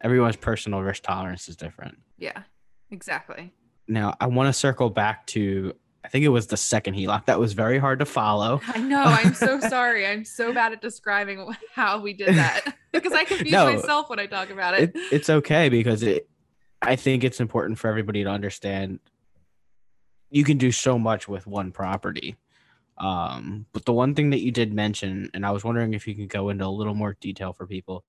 [0.00, 1.96] everyone's personal risk tolerance is different.
[2.18, 2.42] yeah,
[2.90, 3.52] exactly.
[3.86, 7.26] Now, I want to circle back to I think it was the second HELOC.
[7.26, 8.60] That was very hard to follow.
[8.66, 9.04] I know.
[9.04, 10.04] I'm so sorry.
[10.04, 13.72] I'm so bad at describing how we did that because I confuse No.
[13.72, 14.90] myself when I talk about it.
[14.96, 16.28] It, it's okay because it
[16.80, 18.98] I think it's important for everybody to understand
[20.32, 22.36] you can do so much with one property.
[22.96, 26.14] Um, but the one thing that you did mention, and I was wondering if you
[26.14, 28.04] could go into a little more detail for people,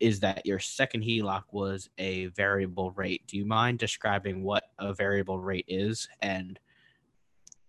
[0.00, 3.22] is that your second HELOC was a variable rate.
[3.28, 6.58] Do you mind describing what a variable rate is and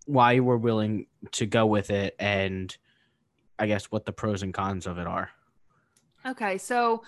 [0.05, 2.75] why you were willing to go with it and
[3.59, 5.29] I guess what the pros and cons of it are?
[6.25, 7.03] Okay, so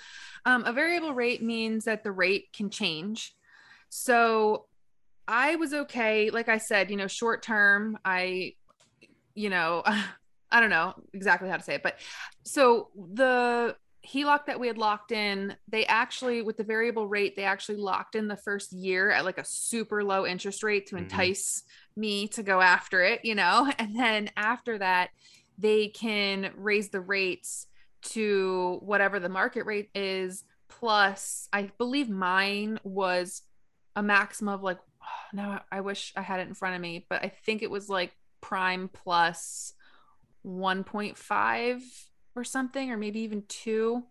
[0.46, 3.36] um, a variable rate means that the rate can change.
[3.90, 4.66] So
[5.32, 8.56] I was okay, like I said, you know, short term, I
[9.34, 9.84] you know,
[10.52, 11.98] I don't know exactly how to say it, but
[12.44, 17.46] so the HELOC that we had locked in, they actually, with the variable rate, they
[17.46, 21.06] actually locked in the first year at like a super low interest rate to mm-hmm.
[21.06, 21.64] entice
[21.96, 23.72] me to go after it, you know?
[23.80, 25.12] And then after that,
[25.58, 27.68] they can raise the rates
[28.02, 30.44] to whatever the market rate is.
[30.68, 33.44] Plus, I believe mine was
[33.96, 34.80] a maximum of like,
[35.34, 37.90] no, I wish I had it in front of me, but I think it was
[37.90, 39.74] like prime plus
[40.46, 41.82] 1.5
[42.36, 44.04] or something, or maybe even two.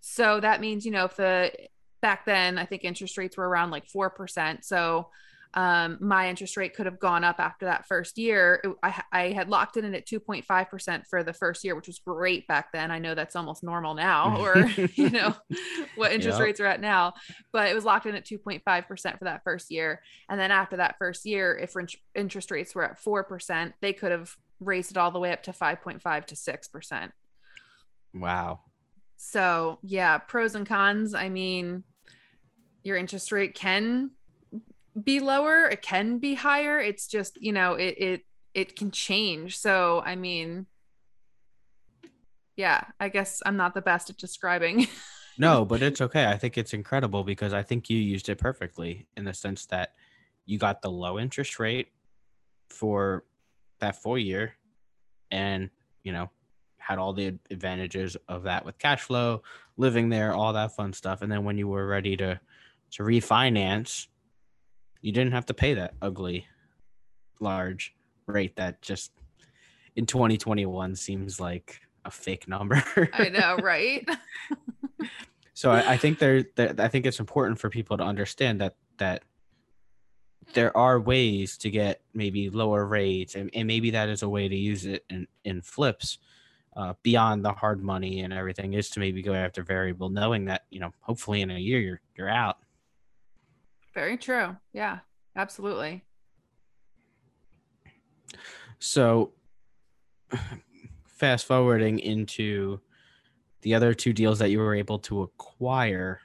[0.00, 1.52] So that means, you know, if the
[2.00, 4.64] back then, I think interest rates were around like 4%.
[4.64, 5.08] So
[5.54, 8.60] um, my interest rate could have gone up after that first year.
[8.62, 11.98] It, I, I had locked it in at 2.5% for the first year, which was
[11.98, 12.90] great back then.
[12.90, 15.34] I know that's almost normal now, or, you know,
[15.96, 16.44] what interest yep.
[16.44, 17.14] rates are at now,
[17.52, 20.02] but it was locked in at 2.5% for that first year.
[20.28, 21.74] And then after that first year, if
[22.14, 25.52] interest rates were at 4%, they could have raised it all the way up to
[25.52, 27.10] 5.5 to 6%.
[28.14, 28.60] Wow.
[29.16, 31.14] So, yeah, pros and cons.
[31.14, 31.84] I mean,
[32.82, 34.10] your interest rate can
[35.02, 36.78] be lower, it can be higher.
[36.78, 38.22] It's just, you know, it it
[38.54, 39.58] it can change.
[39.58, 40.66] So, I mean,
[42.56, 44.88] yeah, I guess I'm not the best at describing.
[45.38, 46.26] no, but it's okay.
[46.26, 49.92] I think it's incredible because I think you used it perfectly in the sense that
[50.46, 51.88] you got the low interest rate
[52.70, 53.24] for
[53.80, 54.54] that full year
[55.30, 55.68] and,
[56.02, 56.30] you know,
[56.78, 59.42] had all the advantages of that with cash flow,
[59.76, 61.20] living there, all that fun stuff.
[61.20, 62.40] And then when you were ready to
[62.92, 64.06] to refinance,
[65.00, 66.46] you didn't have to pay that ugly
[67.40, 67.94] large
[68.26, 69.12] rate that just
[69.94, 72.82] in 2021 seems like a fake number.
[73.12, 74.08] I know, right?
[75.54, 78.76] so I, I think there, there, I think it's important for people to understand that
[78.98, 79.22] that
[80.54, 84.48] there are ways to get maybe lower rates, and, and maybe that is a way
[84.48, 86.18] to use it in in flips.
[86.76, 90.64] Uh, beyond the hard money and everything is to maybe go after variable, knowing that
[90.70, 92.58] you know hopefully in a year you're you're out.
[93.96, 94.54] Very true.
[94.74, 94.98] Yeah,
[95.36, 96.04] absolutely.
[98.78, 99.32] So,
[101.06, 102.80] fast forwarding into
[103.62, 106.20] the other two deals that you were able to acquire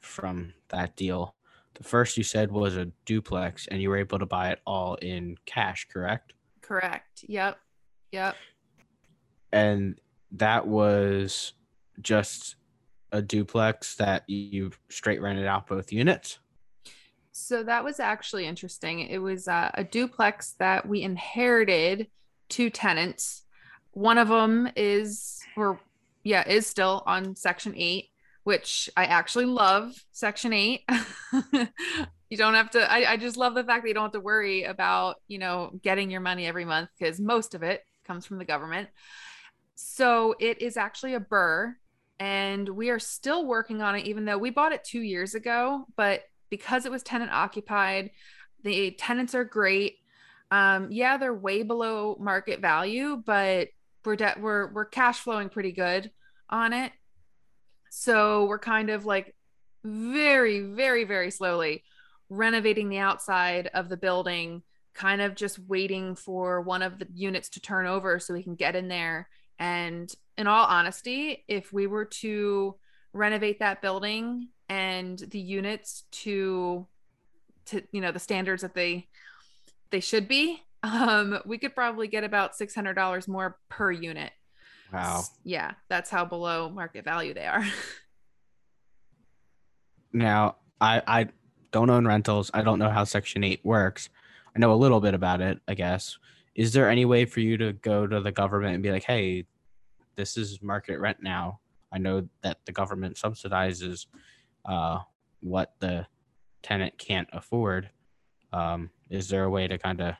[0.00, 1.34] from that deal.
[1.76, 4.96] The first you said was a duplex, and you were able to buy it all
[4.96, 6.34] in cash, correct?
[6.60, 7.24] Correct.
[7.26, 7.56] Yep.
[8.12, 8.36] Yep.
[9.50, 9.98] And
[10.32, 11.54] that was
[12.02, 12.56] just
[13.12, 16.38] a duplex that you straight rented out both units?
[17.32, 19.00] So that was actually interesting.
[19.00, 22.08] It was uh, a duplex that we inherited
[22.48, 23.42] two tenants.
[23.92, 25.80] One of them is, or
[26.24, 28.06] yeah, is still on Section 8,
[28.44, 30.82] which I actually love Section 8.
[32.30, 34.20] you don't have to, I, I just love the fact that you don't have to
[34.20, 38.38] worry about, you know, getting your money every month because most of it comes from
[38.38, 38.88] the government.
[39.76, 41.74] So it is actually a BRRRR
[42.18, 45.86] and we are still working on it, even though we bought it two years ago.
[45.96, 48.10] But because it was tenant occupied.
[48.62, 49.96] The tenants are great.
[50.50, 53.68] Um, yeah, they're way below market value, but
[54.04, 56.10] we're de- we're we're cash flowing pretty good
[56.48, 56.92] on it.
[57.90, 59.34] So we're kind of like
[59.84, 61.82] very, very, very slowly
[62.28, 64.62] renovating the outside of the building,
[64.94, 68.54] kind of just waiting for one of the units to turn over so we can
[68.54, 69.28] get in there.
[69.58, 72.76] And in all honesty, if we were to
[73.12, 76.86] renovate that building and the units to
[77.66, 79.08] to you know the standards that they
[79.90, 84.32] they should be um we could probably get about $600 more per unit.
[84.92, 85.24] Wow.
[85.44, 87.64] Yeah that's how below market value they are.
[90.12, 91.28] Now i i
[91.70, 92.50] don't own rentals.
[92.52, 94.08] I don't know how section 8 works.
[94.56, 96.18] I know a little bit about it i guess.
[96.56, 99.46] Is there any way for you to go to the government and be like hey
[100.16, 101.60] this is market rent now
[101.92, 104.06] i know that the government subsidizes
[104.66, 104.98] uh,
[105.40, 106.06] what the
[106.62, 107.90] tenant can't afford.
[108.52, 110.14] Um, is there a way to kind of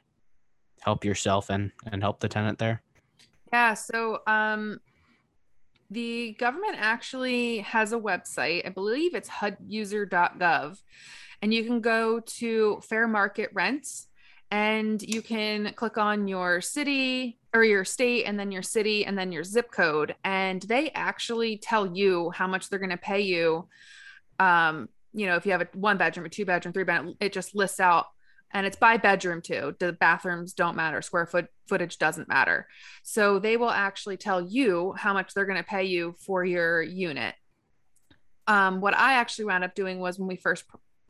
[0.80, 2.82] help yourself and and help the tenant there?
[3.52, 3.74] Yeah.
[3.74, 4.80] So um,
[5.90, 8.66] the government actually has a website.
[8.66, 10.82] I believe it's huduser.gov,
[11.42, 14.06] and you can go to fair market rents
[14.52, 19.18] and you can click on your city, or your state and then your city and
[19.18, 23.20] then your zip code and they actually tell you how much they're going to pay
[23.20, 23.68] you
[24.38, 27.32] um you know if you have a one bedroom a two bedroom three bedroom it
[27.32, 28.06] just lists out
[28.52, 29.76] and it's by bedroom too.
[29.78, 32.66] The bathrooms don't matter square foot footage doesn't matter.
[33.02, 36.82] So they will actually tell you how much they're going to pay you for your
[36.82, 37.34] unit.
[38.46, 40.64] Um, what i actually wound up doing was when we first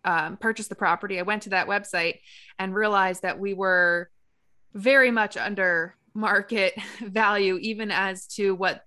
[0.04, 2.18] um, purchased the property i went to that website
[2.58, 4.10] and realized that we were
[4.74, 8.84] very much under market value even as to what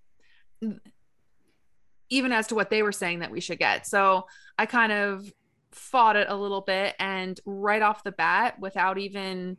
[2.10, 3.88] even as to what they were saying that we should get.
[3.88, 5.26] So i kind of
[5.72, 9.58] fought it a little bit and right off the bat without even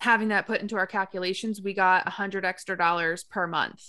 [0.00, 3.82] having that put into our calculations we got a hundred extra dollars per month.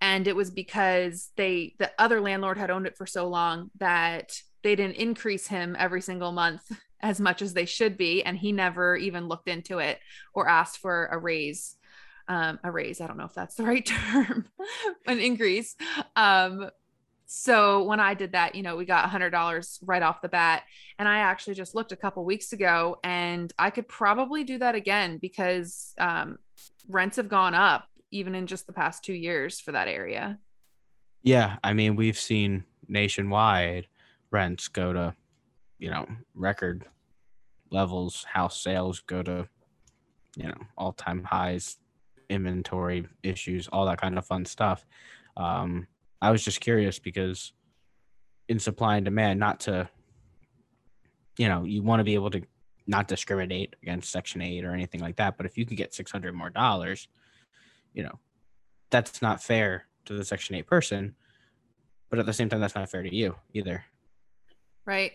[0.00, 4.32] And it was because they the other landlord had owned it for so long that
[4.62, 6.62] they didn't increase him every single month
[7.00, 9.98] as much as they should be and he never even looked into it
[10.34, 11.76] or asked for a raise
[12.28, 14.46] um, a raise i don't know if that's the right term
[15.06, 15.76] an increase
[16.16, 16.70] um,
[17.34, 20.64] so when I did that, you know, we got a $100 right off the bat.
[20.98, 24.74] And I actually just looked a couple weeks ago and I could probably do that
[24.74, 26.38] again because um,
[26.90, 30.38] rents have gone up even in just the past two years for that area.
[31.22, 31.56] Yeah.
[31.64, 33.86] I mean, we've seen nationwide
[34.30, 35.14] rents go to,
[35.78, 36.84] you know, record
[37.70, 39.48] levels, house sales go to,
[40.36, 41.78] you know, all time highs,
[42.32, 44.84] inventory issues, all that kind of fun stuff.
[45.36, 45.86] Um,
[46.20, 47.52] I was just curious because
[48.48, 49.88] in supply and demand, not to,
[51.38, 52.42] you know, you want to be able to
[52.86, 55.36] not discriminate against Section 8 or anything like that.
[55.36, 57.08] But if you could get 600 more dollars,
[57.94, 58.18] you know,
[58.90, 61.14] that's not fair to the Section 8 person.
[62.10, 63.84] But at the same time, that's not fair to you either.
[64.84, 65.12] Right.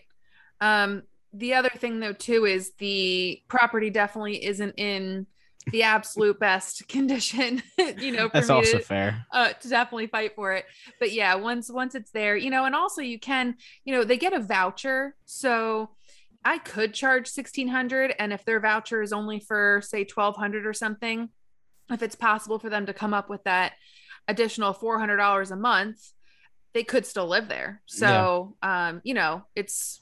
[0.60, 5.26] Um, the other thing, though, too, is the property definitely isn't in
[5.70, 7.62] the absolute best condition,
[7.98, 9.26] you know, that's also to, fair.
[9.30, 10.64] Uh, to definitely fight for it.
[10.98, 14.16] But yeah, once once it's there, you know, and also you can, you know, they
[14.16, 15.14] get a voucher.
[15.24, 15.90] So
[16.44, 20.66] I could charge sixteen hundred, and if their voucher is only for say twelve hundred
[20.66, 21.28] or something,
[21.90, 23.72] if it's possible for them to come up with that
[24.26, 25.98] additional four hundred dollars a month,
[26.74, 27.82] they could still live there.
[27.86, 28.88] So, yeah.
[28.88, 30.00] um, you know, it's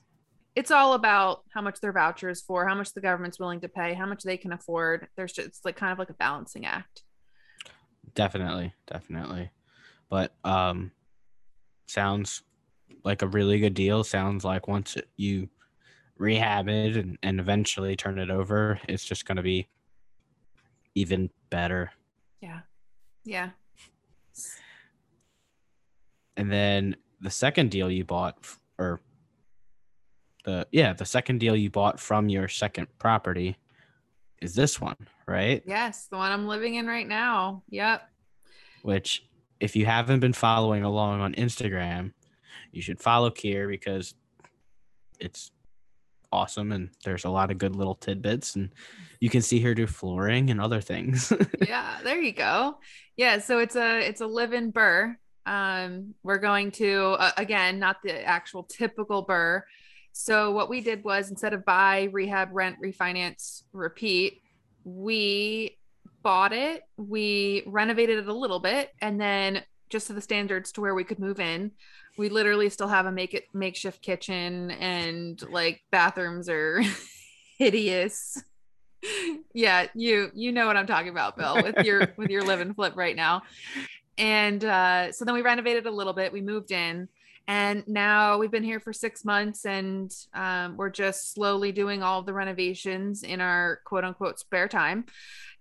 [0.56, 3.92] it's all about how much their vouchers for, how much the government's willing to pay,
[3.92, 5.06] how much they can afford.
[5.14, 7.02] There's just it's like kind of like a balancing act.
[8.14, 9.50] Definitely, definitely.
[10.08, 10.90] But um
[11.86, 12.42] sounds
[13.04, 14.02] like a really good deal.
[14.02, 15.50] Sounds like once you
[16.16, 19.68] rehab it and, and eventually turn it over, it's just gonna be
[20.94, 21.92] even better.
[22.40, 22.60] Yeah.
[23.24, 23.50] Yeah.
[26.38, 28.38] And then the second deal you bought
[28.78, 29.00] or
[30.46, 33.58] the yeah the second deal you bought from your second property
[34.40, 35.62] is this one right?
[35.66, 37.62] Yes the one i'm living in right now.
[37.68, 38.08] Yep.
[38.82, 39.26] Which
[39.60, 42.12] if you haven't been following along on instagram
[42.72, 44.14] you should follow kier because
[45.18, 45.50] it's
[46.32, 48.70] awesome and there's a lot of good little tidbits and
[49.20, 51.32] you can see her do flooring and other things.
[51.66, 52.78] Yeah there you go.
[53.16, 57.80] Yeah so it's a it's a live in BRRRR um we're going to uh, again
[57.80, 59.62] not the actual typical BRRRR
[60.18, 64.40] so what we did was instead of buy, rehab, rent, refinance, repeat,
[64.82, 65.76] we
[66.22, 70.80] bought it, we renovated it a little bit, and then just to the standards to
[70.80, 71.70] where we could move in.
[72.16, 76.82] We literally still have a make it makeshift kitchen and like bathrooms are
[77.58, 78.42] hideous.
[79.52, 82.74] yeah, you you know what I'm talking about, Bill, with your with your live and
[82.74, 83.42] flip right now.
[84.16, 86.32] And uh, so then we renovated a little bit.
[86.32, 87.06] We moved in
[87.48, 92.22] and now we've been here for six months and um, we're just slowly doing all
[92.22, 95.04] the renovations in our quote unquote spare time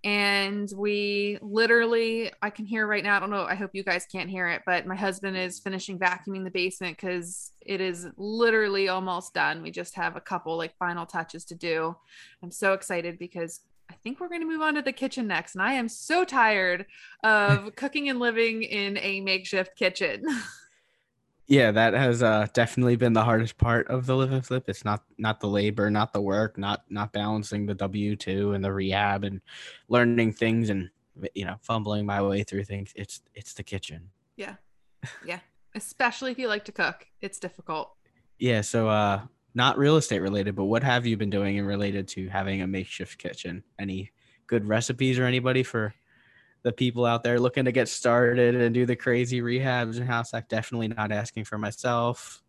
[0.03, 4.05] and we literally i can hear right now i don't know i hope you guys
[4.11, 8.87] can't hear it but my husband is finishing vacuuming the basement because it is literally
[8.87, 11.95] almost done we just have a couple like final touches to do
[12.43, 15.53] i'm so excited because I think we're going to move on to the kitchen next.
[15.53, 16.87] And I am so tired
[17.23, 20.23] of cooking and living in a makeshift kitchen.
[21.47, 24.65] yeah that has uh, definitely been the hardest part of the live and flip.
[24.67, 28.73] It's not not the labor not the work not not balancing the w2 and the
[28.73, 29.41] rehab and
[29.87, 30.89] learning things and
[31.33, 32.91] you know fumbling my way through things.
[32.95, 34.09] It's it's the kitchen.
[34.35, 34.55] Yeah.
[35.25, 35.39] Yeah.
[35.75, 37.07] Especially if you like to cook.
[37.21, 37.91] It's difficult.
[38.39, 39.21] Yeah so uh
[39.53, 42.67] not real estate related but what have you been doing in related to having a
[42.67, 43.63] makeshift kitchen?
[43.79, 44.11] Any
[44.47, 45.93] good recipes or anybody for
[46.65, 50.31] the people out there looking to get started and do the crazy rehabs and house
[50.31, 52.41] hack definitely not asking for myself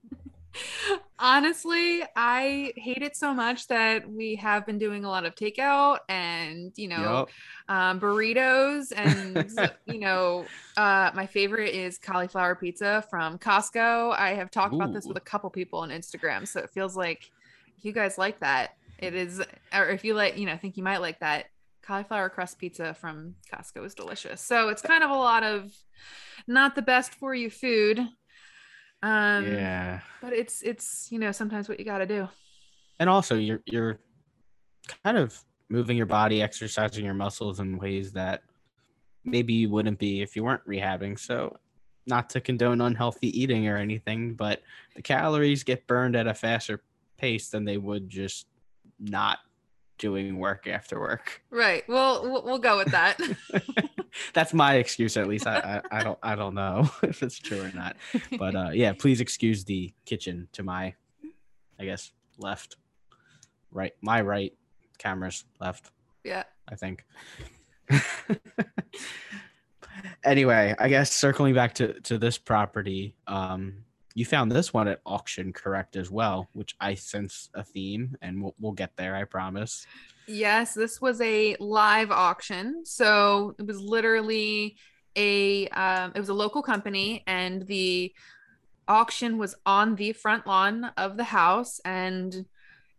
[1.19, 5.99] Honestly, I hate it so much that we have been doing a lot of takeout
[6.09, 7.75] and, you know, yep.
[7.75, 8.93] um, burritos.
[8.95, 9.51] And,
[9.87, 10.45] you know,
[10.77, 14.15] uh, my favorite is cauliflower pizza from Costco.
[14.15, 14.77] I have talked Ooh.
[14.77, 16.47] about this with a couple people on Instagram.
[16.47, 17.31] So it feels like
[17.81, 19.43] you guys like that, it is,
[19.75, 21.47] or if you like, you know, think you might like that,
[21.87, 24.41] cauliflower crust pizza from Costco is delicious.
[24.41, 25.73] So it's kind of a lot of
[26.47, 28.07] not the best for you food
[29.03, 30.01] um, yeah.
[30.21, 32.29] But it's it's you know sometimes what you got to do.
[32.99, 33.99] And also, you're you're
[35.05, 38.43] kind of moving your body, exercising your muscles in ways that
[39.25, 41.19] maybe you wouldn't be if you weren't rehabbing.
[41.19, 41.57] So,
[42.07, 44.63] not to condone unhealthy eating or anything, but
[44.95, 46.83] the calories get burned at a faster
[47.19, 48.47] pace than they would just
[48.99, 49.39] not
[49.99, 51.43] doing work after work.
[51.51, 51.89] Right.
[51.89, 53.19] Well, we'll go with that.
[54.35, 55.47] That's my excuse, at least.
[55.47, 57.97] I, I, I don't I don't know if it's true or not.
[58.39, 60.95] But uh, yeah, please excuse the kitchen to my,
[61.79, 62.77] I guess left,
[63.71, 64.53] right, my right,
[64.99, 65.91] cameras left.
[66.25, 66.45] Yeah.
[66.69, 67.05] I think.
[70.25, 73.85] anyway, I guess circling back to to this property, um,
[74.17, 78.43] you found this one at auction correct as well which i sense a theme and
[78.43, 79.87] we'll, we'll get there i promise.
[80.27, 82.85] Yes this was a live auction.
[82.85, 84.77] So it was literally
[85.15, 88.13] a um, it was a local company and the
[88.89, 92.47] auction was on the front lawn of the house and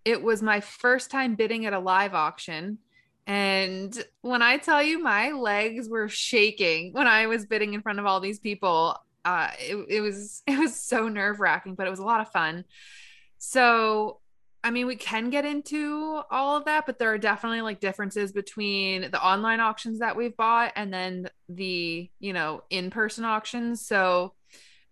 [0.06, 2.78] it was my first time bidding at a live auction.
[3.26, 8.00] And when I tell you my legs were shaking when I was bidding in front
[8.00, 8.98] of all these people,
[9.28, 12.32] uh, it, it was it was so nerve wracking, but it was a lot of
[12.32, 12.64] fun.
[13.38, 14.20] So,
[14.64, 18.32] I mean, we can get into all of that, but there are definitely like differences
[18.32, 23.86] between the online auctions that we've bought and then the you know in person auctions.
[23.86, 24.34] So,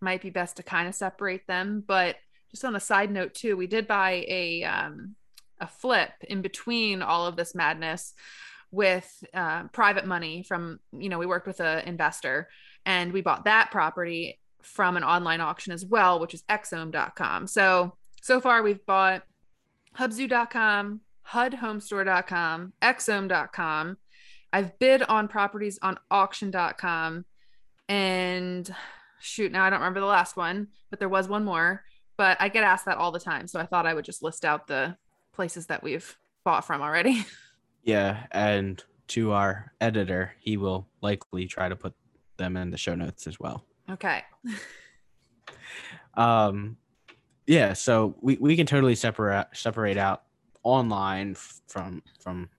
[0.01, 1.83] might be best to kind of separate them.
[1.86, 2.17] But
[2.51, 5.15] just on a side note too, we did buy a um,
[5.61, 8.13] a flip in between all of this madness
[8.69, 12.49] with uh, private money from you know we worked with an investor
[12.86, 17.47] and we bought that property from an online auction as well, which is xome.com.
[17.47, 19.23] So, so far we've bought
[19.97, 23.97] hubzu.com, hudhomestore.com, xome.com.
[24.53, 27.25] I've bid on properties on auction.com
[27.88, 28.75] and
[29.19, 31.83] shoot, now I don't remember the last one, but there was one more.
[32.17, 33.47] But I get asked that all the time.
[33.47, 34.95] So I thought I would just list out the
[35.33, 37.25] places that we've bought from already.
[37.86, 38.25] Yeah.
[38.31, 41.93] And to our editor, he will likely try to put
[42.38, 43.65] them in the show notes as well.
[43.89, 44.23] Okay.
[46.15, 46.77] um,
[47.47, 47.73] yeah.
[47.73, 50.23] So we, we can totally separate separate out
[50.63, 51.36] online
[51.67, 52.49] from from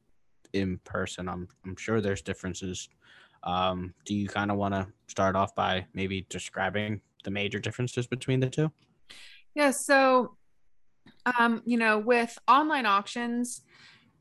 [0.53, 1.29] in person.
[1.29, 2.89] I'm I'm sure there's differences.
[3.43, 8.07] Um, do you kind of want to start off by maybe describing the major differences
[8.07, 8.73] between the two?
[9.55, 9.71] Yeah.
[9.71, 10.37] So,
[11.39, 13.63] um, you know, with online auctions,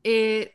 [0.04, 0.52] it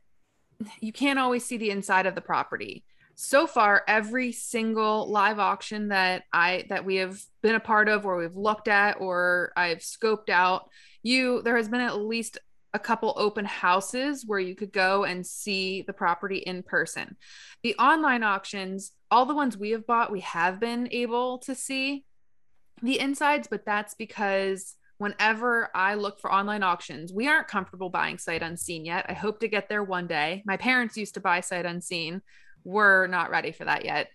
[0.79, 2.83] you can't always see the inside of the property
[3.21, 8.03] so far every single live auction that i that we have been a part of
[8.03, 10.67] or we've looked at or i've scoped out
[11.03, 12.39] you there has been at least
[12.73, 17.15] a couple open houses where you could go and see the property in person
[17.61, 22.03] the online auctions all the ones we have bought we have been able to see
[22.81, 28.19] the insides but that's because whenever I look for online auctions, we aren't comfortable buying
[28.19, 29.07] sight unseen yet.
[29.09, 30.43] I hope to get there one day.
[30.45, 32.21] My parents used to buy sight unseen
[32.63, 34.09] we're not ready for that yet.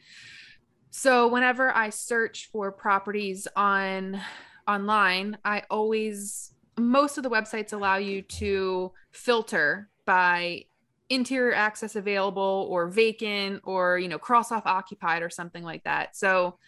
[0.90, 4.20] So whenever I search for properties on
[4.66, 10.64] online, I always most of the websites allow you to filter by
[11.08, 16.16] interior access available or vacant or you know cross off occupied or something like that.
[16.16, 16.58] So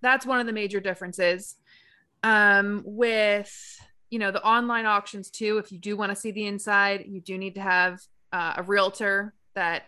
[0.00, 1.56] that's one of the major differences
[2.24, 6.46] um with you know the online auctions too if you do want to see the
[6.46, 8.00] inside you do need to have
[8.32, 9.84] uh, a realtor that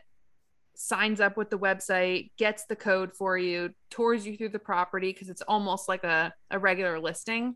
[0.80, 5.12] signs up with the website, gets the code for you, tours you through the property
[5.12, 7.54] because it's almost like a, a regular listing.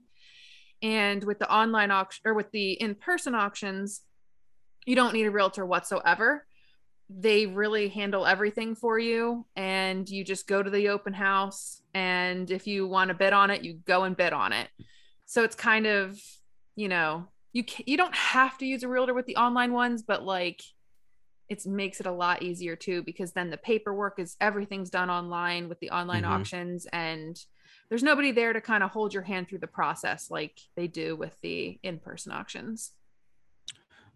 [0.83, 4.03] And with the online auction or with the in person auctions,
[4.85, 6.45] you don't need a realtor whatsoever.
[7.09, 11.81] They really handle everything for you, and you just go to the open house.
[11.95, 14.69] And if you want to bid on it, you go and bid on it.
[15.25, 16.19] So it's kind of,
[16.77, 20.25] you know, you you don't have to use a realtor with the online ones, but
[20.25, 20.61] like
[21.49, 25.69] it makes it a lot easier too because then the paperwork is everything's done online
[25.69, 26.33] with the online mm-hmm.
[26.33, 27.39] auctions and
[27.89, 31.17] there's nobody there to kind of hold your hand through the process like they do
[31.17, 32.93] with the in-person auctions.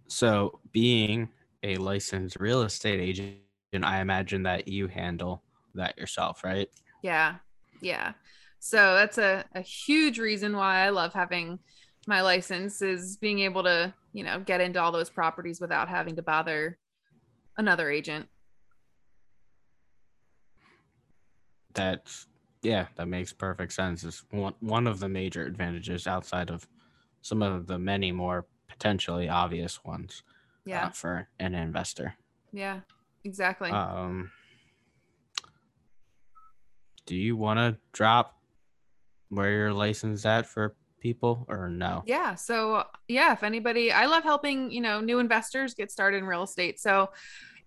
[0.09, 1.29] So being
[1.63, 3.39] a licensed real estate agent
[3.83, 5.43] i imagine that you handle
[5.75, 6.69] that yourself right?
[7.03, 7.37] Yeah
[7.81, 8.13] yeah.
[8.61, 11.59] So that's a, a huge reason why i love having
[12.07, 16.17] my license is being able to, you know, get into all those properties without having
[16.17, 16.79] to bother
[17.59, 18.29] another agent.
[21.75, 22.27] That's
[22.63, 24.03] yeah, that makes perfect sense.
[24.05, 26.67] It's one one of the major advantages outside of
[27.21, 30.23] some of the many more potentially obvious ones.
[30.65, 30.87] Yeah.
[30.87, 32.15] Uh, for an investor.
[32.53, 32.81] Yeah.
[33.25, 33.71] Exactly.
[33.71, 34.31] Um,
[37.07, 38.37] do you want to drop
[39.31, 42.03] where you're licensed at for people or no?
[42.07, 42.35] Yeah.
[42.35, 46.43] So, yeah, if anybody, I love helping, you know, new investors get started in real
[46.43, 46.81] estate.
[46.81, 47.11] So,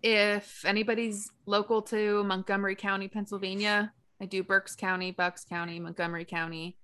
[0.04, 6.78] if anybody's local to Montgomery County, Pennsylvania, I do Berks County, Bucks County, Montgomery County.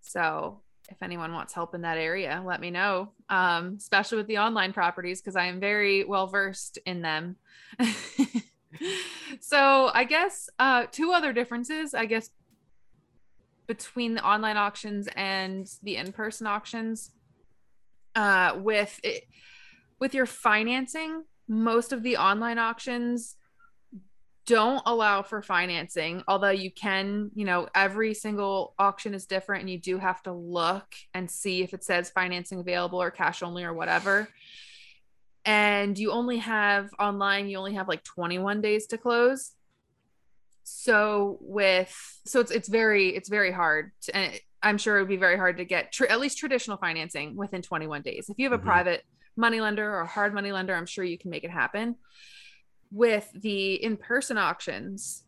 [0.00, 4.38] So, if anyone wants help in that area, let me know, um, especially with the
[4.38, 7.36] online properties, because I am very well versed in them.
[9.40, 12.30] so, I guess uh, two other differences, I guess,
[13.66, 17.10] between the online auctions and the in-person auctions
[18.14, 19.24] uh, with it,
[20.00, 23.36] with your financing most of the online auctions
[24.46, 29.70] don't allow for financing although you can you know every single auction is different and
[29.70, 33.64] you do have to look and see if it says financing available or cash only
[33.64, 34.28] or whatever.
[35.44, 39.52] And you only have online you only have like 21 days to close
[40.68, 41.94] so with
[42.26, 45.36] so it's it's very it's very hard to, and i'm sure it would be very
[45.36, 48.56] hard to get tr- at least traditional financing within 21 days if you have a
[48.56, 48.66] mm-hmm.
[48.66, 49.04] private
[49.36, 51.94] money lender or a hard money lender i'm sure you can make it happen
[52.90, 55.22] with the in-person auctions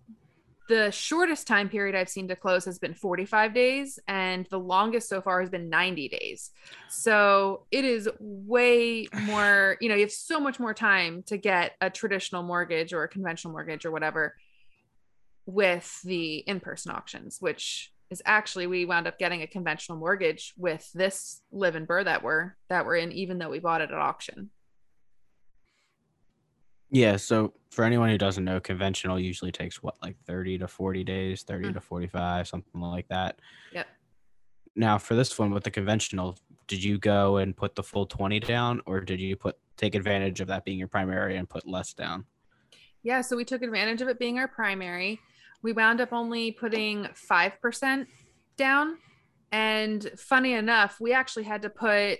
[0.68, 5.08] the shortest time period I've seen to close has been 45 days, and the longest
[5.08, 6.50] so far has been 90 days.
[6.90, 11.72] So it is way more, you know, you have so much more time to get
[11.80, 14.34] a traditional mortgage or a conventional mortgage or whatever
[15.48, 20.90] with the in-person auctions which is actually we wound up getting a conventional mortgage with
[20.94, 23.98] this live and BRRRR that we're that we're in even though we bought it at
[23.98, 24.50] auction.
[26.90, 31.04] Yeah so for anyone who doesn't know conventional usually takes what like 30 to 40
[31.04, 31.74] days 30 mm-hmm.
[31.74, 33.40] to 45 something like that.
[33.72, 33.86] Yep.
[34.74, 38.40] Now for this one with the conventional did you go and put the full 20
[38.40, 41.92] down or did you put take advantage of that being your primary and put less
[41.92, 42.24] down?
[43.02, 45.20] Yeah so we took advantage of it being our primary
[45.62, 48.06] we wound up only putting 5%
[48.56, 48.98] down.
[49.50, 52.18] And funny enough, we actually had to put,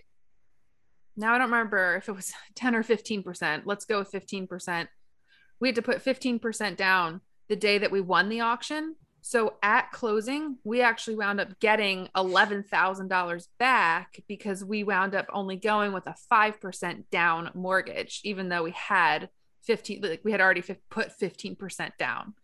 [1.17, 3.63] now I don't remember if it was 10 or 15%.
[3.65, 4.89] Let's go with 15%.
[5.61, 8.95] We had to put 15% down the day that we won the auction.
[9.21, 15.57] So at closing, we actually wound up getting $11,000 back because we wound up only
[15.57, 19.29] going with a 5% down mortgage, even though we had
[19.65, 22.35] 15, like we had already put 15% down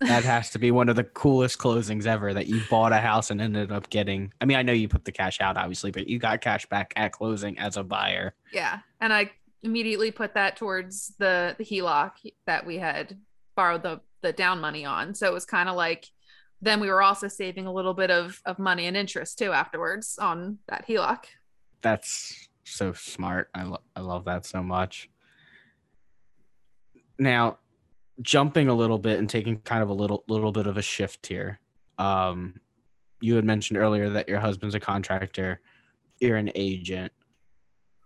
[0.00, 3.30] that has to be one of the coolest closings ever that you bought a house
[3.30, 4.32] and ended up getting.
[4.40, 6.92] I mean, I know you put the cash out, obviously, but you got cash back
[6.96, 8.34] at closing as a buyer.
[8.52, 8.78] Yeah.
[9.00, 9.30] And I
[9.62, 12.12] immediately put that towards the, the HELOC
[12.46, 13.18] that we had
[13.56, 15.14] borrowed the, the down money on.
[15.14, 16.06] So it was kind of like,
[16.60, 20.18] then we were also saving a little bit of, of money and interest too afterwards
[20.18, 21.24] on that HELOC.
[21.82, 23.50] That's so smart.
[23.54, 25.08] I, lo- I love that so much.
[27.18, 27.58] Now,
[28.22, 31.26] jumping a little bit and taking kind of a little little bit of a shift
[31.26, 31.60] here.
[31.98, 32.60] Um,
[33.20, 35.60] you had mentioned earlier that your husband's a contractor,
[36.20, 37.12] you're an agent.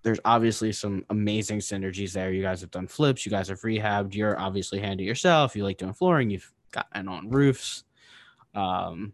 [0.02, 2.32] There's obviously some amazing synergies there.
[2.32, 4.14] You guys have done flips, you guys have rehabbed.
[4.14, 5.54] You're obviously handy yourself.
[5.54, 6.30] You like doing flooring.
[6.30, 7.84] You've gotten on roofs.
[8.54, 9.12] Um,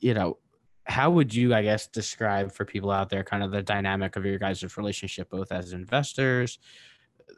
[0.00, 0.38] you know,
[0.84, 4.24] how would you, I guess, describe for people out there kind of the dynamic of
[4.24, 6.58] your guys' relationship, both as investors,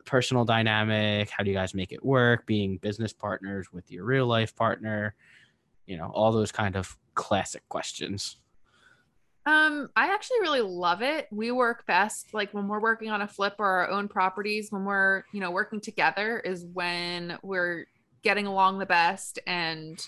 [0.04, 1.30] personal dynamic?
[1.30, 2.46] How do you guys make it work?
[2.46, 5.14] Being business partners with your real life partner,
[5.86, 8.38] you know, all those kind of classic questions.
[9.44, 11.26] Um, I actually really love it.
[11.32, 14.84] We work best like when we're working on a flip or our own properties, when
[14.84, 17.86] we're, you know, working together is when we're
[18.22, 20.06] getting along the best and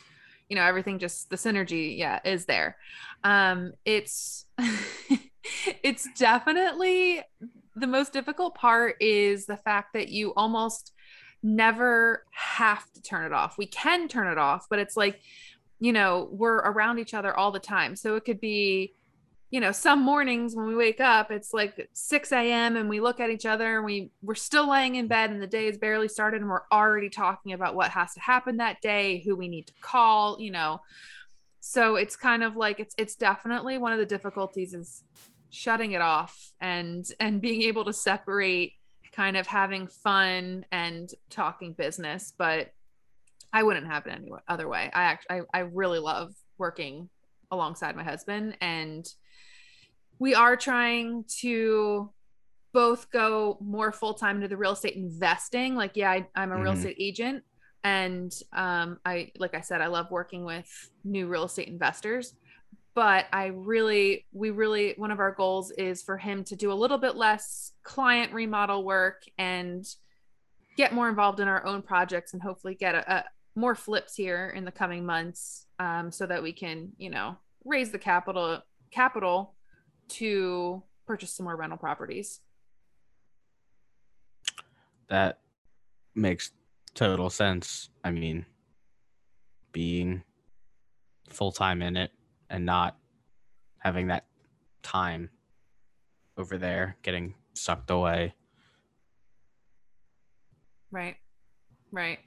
[0.48, 2.76] you know everything just the synergy yeah is there
[3.24, 4.46] um it's
[5.82, 7.22] it's definitely
[7.76, 10.92] the most difficult part is the fact that you almost
[11.42, 13.58] never have to turn it off.
[13.58, 15.20] We can turn it off, but it's like,
[15.78, 17.96] you know, we're around each other all the time.
[17.96, 18.94] So it could be,
[19.50, 22.76] you know, some mornings when we wake up, it's like 6 a.m.
[22.76, 25.46] and we look at each other and we we're still laying in bed and the
[25.46, 29.22] day has barely started and we're already talking about what has to happen that day,
[29.24, 30.80] who we need to call, you know.
[31.60, 35.02] So it's kind of like it's it's definitely one of the difficulties is
[35.54, 38.72] shutting it off and and being able to separate
[39.12, 42.72] kind of having fun and talking business but
[43.52, 47.08] i wouldn't have it any other way i actually I, I really love working
[47.50, 49.06] alongside my husband and
[50.18, 52.10] we are trying to
[52.74, 55.76] both go more full time into the real estate investing.
[55.76, 56.80] Like, yeah, I, am a real mm-hmm.
[56.80, 57.44] estate agent,
[57.84, 60.68] and um, I, like I said, I love working with
[61.04, 62.34] new real estate investors.
[62.94, 66.74] But I really, we really, one of our goals is for him to do a
[66.74, 69.84] little bit less client remodel work and
[70.76, 73.24] get more involved in our own projects and hopefully get a, a
[73.56, 77.90] more flips here in the coming months um, so that we can, you know, raise
[77.90, 79.54] the capital capital
[80.08, 82.40] to purchase some more rental properties.
[85.08, 85.38] That
[86.14, 86.52] makes
[86.94, 87.90] total sense.
[88.04, 88.46] I mean,
[89.72, 90.22] being
[91.28, 92.12] full time in it
[92.50, 92.96] and not
[93.78, 94.24] having that
[94.82, 95.30] time
[96.36, 98.34] over there getting sucked away.
[100.90, 101.16] Right.
[101.90, 102.18] Right.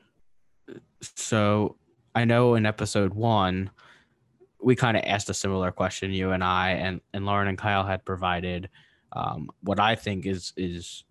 [1.02, 1.78] So
[2.16, 3.70] I know in episode one,
[4.62, 7.86] we kind of asked a similar question, you and I, and, and Lauren and Kyle
[7.86, 8.70] had provided
[9.14, 11.04] um, what I think is is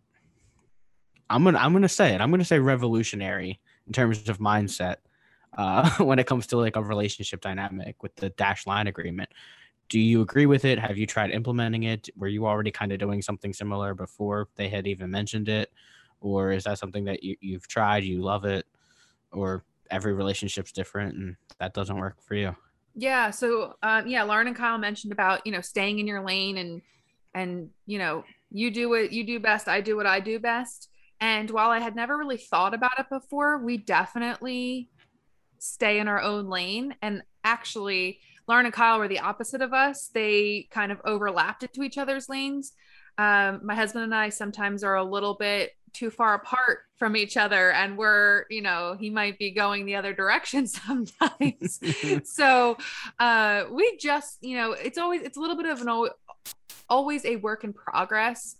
[1.30, 2.20] I'm gonna I'm gonna say it.
[2.20, 4.96] I'm gonna say revolutionary in terms of mindset
[5.56, 9.30] uh, when it comes to like a relationship dynamic with the dash line agreement.
[9.88, 10.78] Do you agree with it?
[10.78, 12.08] Have you tried implementing it?
[12.16, 15.72] Were you already kind of doing something similar before they had even mentioned it?
[16.20, 18.66] Or is that something that you, you've tried, you love it,
[19.30, 22.56] or every relationship's different and that doesn't work for you?
[22.96, 23.30] Yeah.
[23.30, 26.82] So, um, yeah, Lauren and Kyle mentioned about, you know, staying in your lane and,
[27.34, 29.68] and, you know, you do what you do best.
[29.68, 30.88] I do what I do best.
[31.20, 34.88] And while I had never really thought about it before, we definitely
[35.58, 36.94] stay in our own lane.
[37.02, 40.08] And actually, Lauren and Kyle were the opposite of us.
[40.08, 42.72] They kind of overlapped into each other's lanes.
[43.18, 47.38] Um, my husband and I sometimes are a little bit too far apart from each
[47.38, 51.80] other and we're you know he might be going the other direction sometimes
[52.24, 52.76] so
[53.18, 56.08] uh we just you know it's always it's a little bit of an
[56.90, 58.56] always a work in progress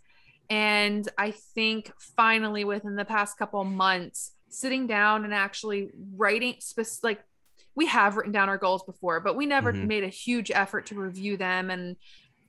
[0.48, 7.04] and i think finally within the past couple months sitting down and actually writing specific
[7.04, 7.24] like
[7.74, 9.86] we have written down our goals before but we never mm-hmm.
[9.86, 11.96] made a huge effort to review them and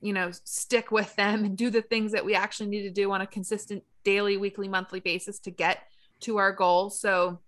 [0.00, 3.10] you know stick with them and do the things that we actually need to do
[3.12, 5.82] on a consistent daily weekly monthly basis to get
[6.20, 7.40] to our goals so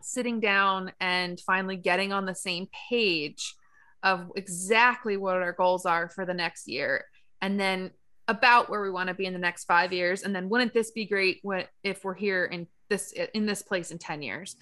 [0.00, 3.54] sitting down and finally getting on the same page
[4.02, 7.06] of exactly what our goals are for the next year
[7.40, 7.90] and then
[8.28, 10.90] about where we want to be in the next 5 years and then wouldn't this
[10.90, 14.56] be great when, if we're here in this in this place in 10 years.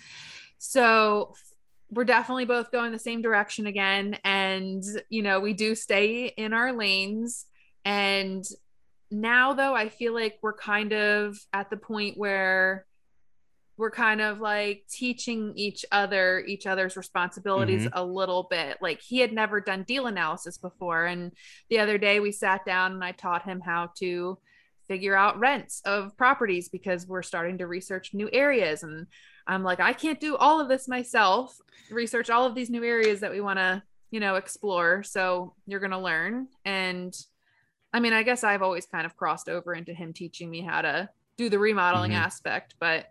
[0.58, 1.34] So
[1.90, 4.18] we're definitely both going the same direction again.
[4.24, 7.46] And you know we do stay in our lanes.
[7.84, 8.44] And
[9.10, 12.86] now though i feel like we're kind of at the point where
[13.76, 17.98] we're kind of like teaching each other each other's responsibilities mm-hmm.
[17.98, 18.78] a little bit.
[18.80, 21.06] Like he had never done deal analysis before.
[21.06, 21.32] And
[21.68, 24.38] the other day we sat down and i taught him how to
[24.92, 29.06] figure out rents of properties because we're starting to research new areas and
[29.46, 31.56] I'm like, I can't do all of this myself,
[31.90, 35.02] research all of these new areas that we want to, you know, explore.
[35.02, 36.48] So you're going to learn.
[36.66, 37.16] And
[37.94, 40.82] I mean, I guess I've always kind of crossed over into him teaching me how
[40.82, 42.20] to do the remodeling mm-hmm.
[42.20, 43.06] aspect, but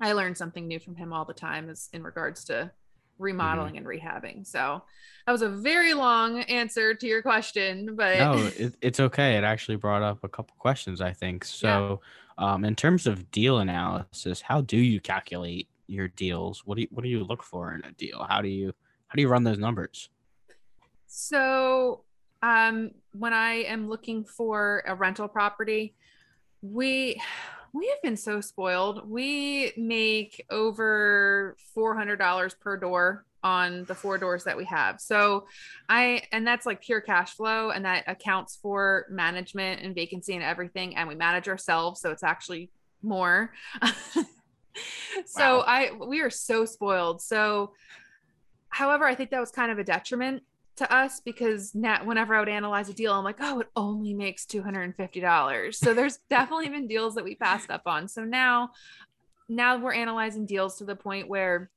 [0.00, 2.72] I learned something new from him all the time as in regards to
[3.18, 3.88] remodeling mm-hmm.
[3.88, 4.46] and rehabbing.
[4.46, 4.82] So
[5.26, 9.36] that was a very long answer to your question, but no, it, it's okay.
[9.36, 11.44] It actually brought up a couple questions, I think.
[11.44, 12.08] So yeah.
[12.36, 16.62] Um, in terms of deal analysis, how do you calculate your deals?
[16.64, 18.26] What do you what do you look for in a deal?
[18.28, 18.72] How do you
[19.06, 20.08] how do you run those numbers?
[21.06, 22.02] So,
[22.42, 25.94] um, when I am looking for a rental property,
[26.60, 27.22] we
[27.74, 29.10] we have been so spoiled.
[29.10, 35.00] We make over four hundred dollars per door on the four doors that we have.
[35.00, 35.46] So
[35.88, 40.42] I and that's like pure cash flow and that accounts for management and vacancy and
[40.42, 42.70] everything and we manage ourselves so it's actually
[43.02, 43.52] more.
[45.26, 45.64] so wow.
[45.66, 47.20] I we are so spoiled.
[47.22, 47.72] So
[48.68, 50.44] however, I think that was kind of a detriment
[50.76, 54.14] to us because now whenever I would analyze a deal, I'm like, oh, it only
[54.14, 55.74] makes $250.
[55.74, 58.08] So there's definitely been deals that we passed up on.
[58.08, 58.70] So now
[59.48, 61.70] now we're analyzing deals to the point where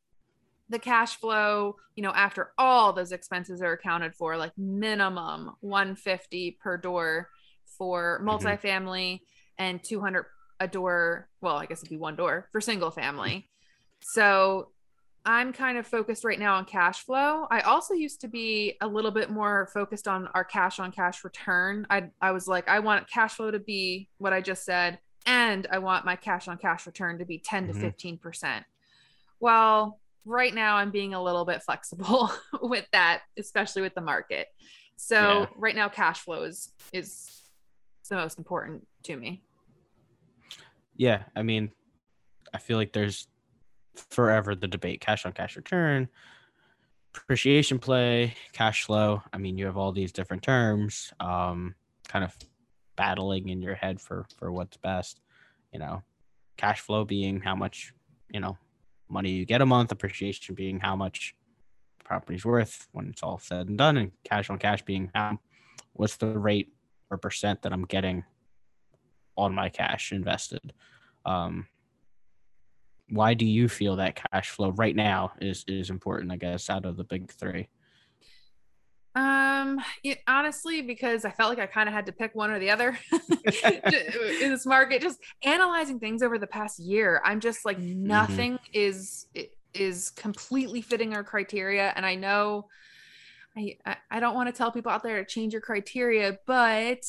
[0.69, 6.57] the cash flow, you know, after all those expenses are accounted for, like minimum 150
[6.61, 7.29] per door
[7.77, 8.29] for mm-hmm.
[8.29, 9.63] multifamily mm-hmm.
[9.63, 10.25] and 200
[10.59, 11.29] a door.
[11.41, 13.49] Well, I guess it'd be one door for single family.
[13.99, 14.69] So
[15.27, 17.47] I'm kind of focused right now on cash flow.
[17.51, 21.25] I also used to be a little bit more focused on our cash on cash
[21.25, 21.85] return.
[21.89, 25.67] I I was like, I want cash flow to be what I just said, and
[25.69, 27.73] I want my cash on cash return to be 10 mm-hmm.
[27.73, 28.65] to 15 percent.
[29.41, 34.47] Well, right now I'm being a little bit flexible with that, especially with the market.
[34.95, 35.45] So Yeah.
[35.57, 37.29] right now, cash flow is is
[38.09, 39.43] the most important to me.
[40.95, 41.71] Yeah, I mean,
[42.53, 43.27] I feel like there's
[44.09, 46.07] forever the debate cash on cash return,
[47.15, 49.21] appreciation play, cash flow.
[49.33, 51.75] I mean, you have all these different terms, um,
[52.07, 52.35] kind of
[52.95, 55.21] battling in your head for for what's best.
[55.73, 56.03] You know,
[56.57, 57.93] cash flow being how much
[58.33, 58.57] you know
[59.09, 61.35] money you get a month, appreciation being how much
[62.03, 65.39] property's worth when it's all said and done, and cash on cash being how
[65.93, 66.73] what's the rate
[67.09, 68.23] or percent that I'm getting
[69.37, 70.73] on my cash invested.
[71.25, 71.67] Um,
[73.09, 76.31] why do you feel that cash flow right now is is important?
[76.31, 77.67] I guess out of the big three.
[79.15, 82.59] Um, it, honestly, because I felt like I kind of had to pick one or
[82.59, 82.99] the other
[83.63, 85.01] in this market.
[85.01, 89.27] Just analyzing things over the past year, I'm just like nothing is
[89.73, 92.67] is completely fitting our criteria, and I know
[93.57, 96.99] I- I don't want to tell people out there to change your criteria, but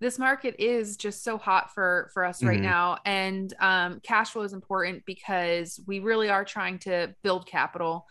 [0.00, 2.62] this market is just so hot for for us right Mhm.
[2.62, 2.98] now.
[3.04, 8.06] And um cash flow is important because we really are trying to build capital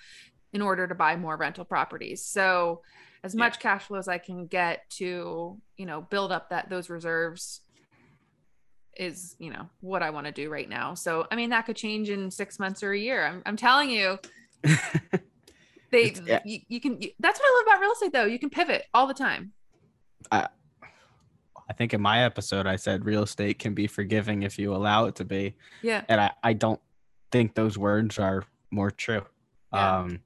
[0.53, 2.25] in order to buy more rental properties.
[2.25, 2.81] So
[3.23, 3.39] as Yeah.
[3.39, 7.61] much cash flow as i can get to you know build up that those reserves
[8.95, 10.93] is you know what i want to do right now.
[10.93, 13.25] So i mean that could change in six months or a year.
[13.25, 14.19] I'm, I'm telling you.
[15.91, 16.39] They yeah.
[16.43, 18.25] you, you can you, that's what i love about real estate though.
[18.25, 19.51] You can pivot all the time.
[20.31, 20.47] I
[21.71, 25.15] think in my episode I said real estate can be forgiving if you allow it
[25.15, 26.81] to be, yeah and I I don't
[27.31, 29.23] think those words are more true.
[29.73, 29.99] Yeah.
[29.99, 30.19] Um,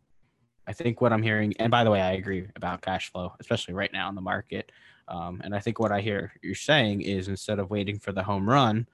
[0.68, 3.74] I think what I'm hearing, and by the way, I agree about cash flow, especially
[3.74, 4.72] right now in the market.
[5.08, 8.24] Um, and I think what I hear you're saying is instead of waiting for the
[8.24, 8.88] home run,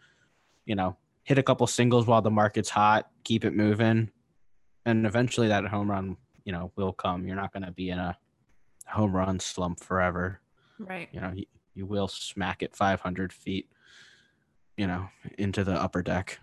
[0.66, 4.12] you know, hit a couple singles while the market's hot, keep it moving,
[4.86, 7.26] and eventually that home run, you know, will come.
[7.26, 8.16] You're not going to be in a
[8.86, 10.42] home run slump forever.
[10.78, 11.34] right You know,
[11.74, 13.70] you, will smack it 500 feet,
[14.78, 16.40] you know, into the upper deck.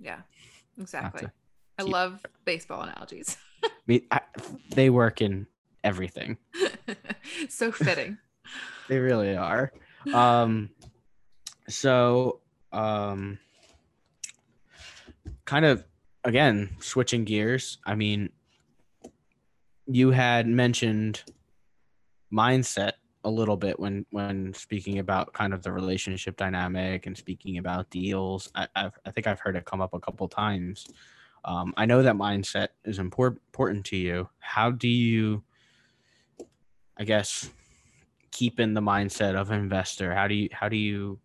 [0.00, 0.20] Yeah,
[0.80, 1.28] exactly.
[1.78, 3.36] I keep- love baseball analogies.
[3.64, 4.20] I mean, I,
[4.70, 5.46] they work in
[5.82, 6.38] everything.
[7.48, 8.18] so fitting.
[8.88, 9.70] They really are.
[10.14, 10.70] Um,
[11.68, 12.40] so,
[12.72, 13.38] um,
[15.44, 15.84] kind of
[16.24, 17.78] again switching gears.
[17.84, 18.30] I mean,
[19.86, 21.22] you had mentioned
[22.32, 22.92] mindset
[23.28, 27.90] a little bit when when speaking about kind of the relationship dynamic and speaking about
[27.90, 28.50] deals.
[28.54, 30.86] I I've, I think I've heard it come up a couple times.
[31.44, 34.28] Um, I know that mindset is important important to you.
[34.40, 35.42] How do you,
[36.98, 37.50] I guess,
[38.30, 40.14] keep in the mindset of investor?
[40.14, 41.18] How do you how do you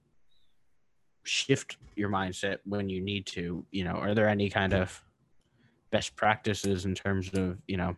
[1.23, 3.65] shift your mindset when you need to?
[3.71, 5.03] You know, are there any kind of
[5.91, 7.95] best practices in terms of you know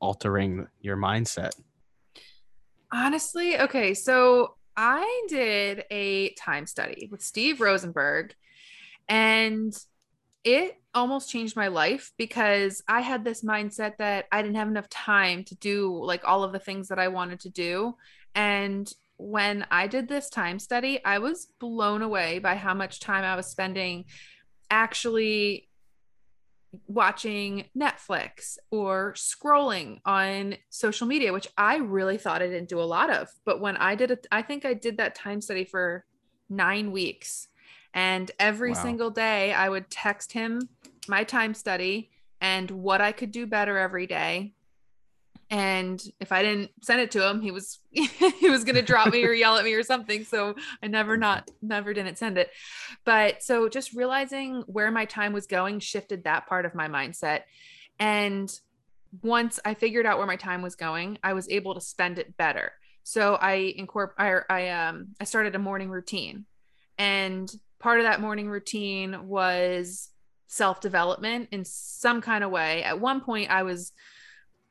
[0.00, 1.52] altering your mindset?
[2.92, 8.34] Honestly, okay, so I did a time study with Steve Rosenberg
[9.08, 9.76] and
[10.44, 14.88] it almost changed my life because I had this mindset that I didn't have enough
[14.88, 17.96] time to do like all of the things that I wanted to do.
[18.34, 23.24] And when I did this time study, I was blown away by how much time
[23.24, 24.04] I was spending
[24.70, 25.68] actually
[26.86, 32.82] watching Netflix or scrolling on social media, which I really thought I didn't do a
[32.82, 33.28] lot of.
[33.44, 36.04] But when I did it, I think I did that time study for
[36.48, 37.48] nine weeks.
[37.94, 38.82] And every Wow.
[38.82, 40.68] single day, I would text him
[41.08, 42.10] my time study
[42.40, 44.55] and what I could do better every day.
[45.48, 49.24] And if I didn't send it to him, he was he was gonna drop me
[49.24, 50.24] or yell at me or something.
[50.24, 52.50] So I never not never didn't send it.
[53.04, 57.42] But so just realizing where my time was going shifted that part of my mindset.
[58.00, 58.52] And
[59.22, 62.36] once I figured out where my time was going, I was able to spend it
[62.36, 62.72] better.
[63.04, 66.44] So I incorporate I, I um I started a morning routine.
[66.98, 70.10] And part of that morning routine was
[70.48, 72.82] self-development in some kind of way.
[72.82, 73.92] At one point I was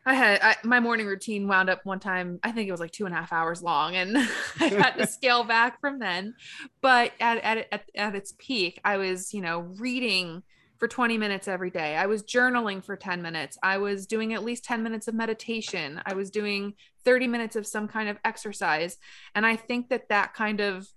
[0.05, 2.39] I had I, my morning routine wound up one time.
[2.43, 4.15] I think it was like two and a half hours long, and
[4.59, 6.35] I had to scale back from then.
[6.81, 10.43] But at, at at at its peak, I was you know reading
[10.77, 11.95] for 20 minutes every day.
[11.95, 13.57] I was journaling for 10 minutes.
[13.63, 16.01] I was doing at least 10 minutes of meditation.
[16.05, 16.73] I was doing
[17.05, 18.97] 30 minutes of some kind of exercise,
[19.33, 20.87] and I think that that kind of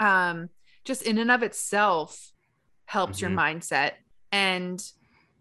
[0.00, 0.48] um
[0.84, 2.32] just in and of itself
[2.86, 3.36] helps your Mhm.
[3.60, 3.92] mindset
[4.30, 4.80] and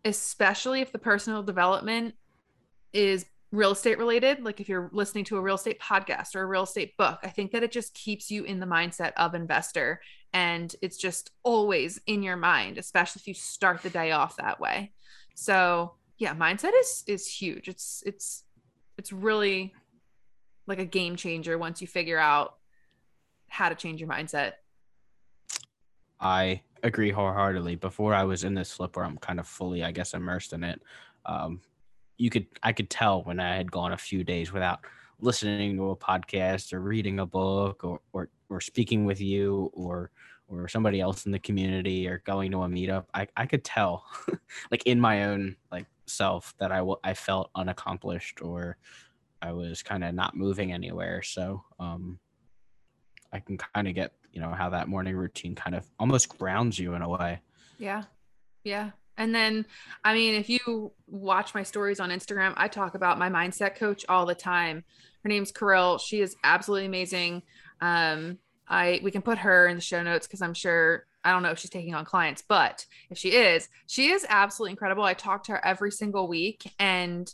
[0.04, 2.16] especially if the personal development
[2.96, 6.46] is real estate related like if you're listening to a real estate podcast or a
[6.46, 10.02] real estate book i think that it just keeps you in the mindset of investor
[10.34, 14.60] and it's just always in your mind especially if you start the day off that
[14.60, 14.92] way
[15.36, 18.44] so yeah mindset is is huge it's it's
[18.98, 19.74] it's really
[20.68, 22.56] like a game changer once you figure out
[23.48, 24.54] how to change your mindset.
[26.20, 27.76] I agree wholeheartedly.
[27.76, 30.64] Before I was in this flip where I'm kind of fully, I guess, immersed in
[30.64, 30.82] it,
[31.26, 31.62] um,
[32.18, 34.80] you could I could tell when I had gone a few days without
[35.20, 40.12] listening to a podcast or reading a book or or, or speaking with you or
[40.48, 43.06] or somebody else in the community or going to a meetup.
[43.14, 44.06] I, I could tell
[44.72, 48.78] like in my own like self that I, w- I felt unaccomplished or
[49.42, 51.24] I was kind of not moving anywhere.
[51.24, 52.20] So um,
[53.34, 56.78] I can kind of get you know how that morning routine kind of almost grounds
[56.78, 57.42] you in a way.
[57.80, 58.04] Yeah.
[58.64, 58.92] Yeah.
[59.18, 59.66] And then,
[60.04, 64.06] I mean, if you watch my stories on Instagram, I talk about my mindset coach
[64.10, 64.84] all the time.
[65.24, 65.98] Her name's Kirill.
[65.98, 67.44] She is absolutely amazing.
[67.82, 68.38] Um,
[68.68, 71.52] I we can put her in the show notes because I'm sure I don't know
[71.52, 75.04] if she's taking on clients, but if she is, she is absolutely incredible.
[75.04, 77.32] I talk to her every single week, and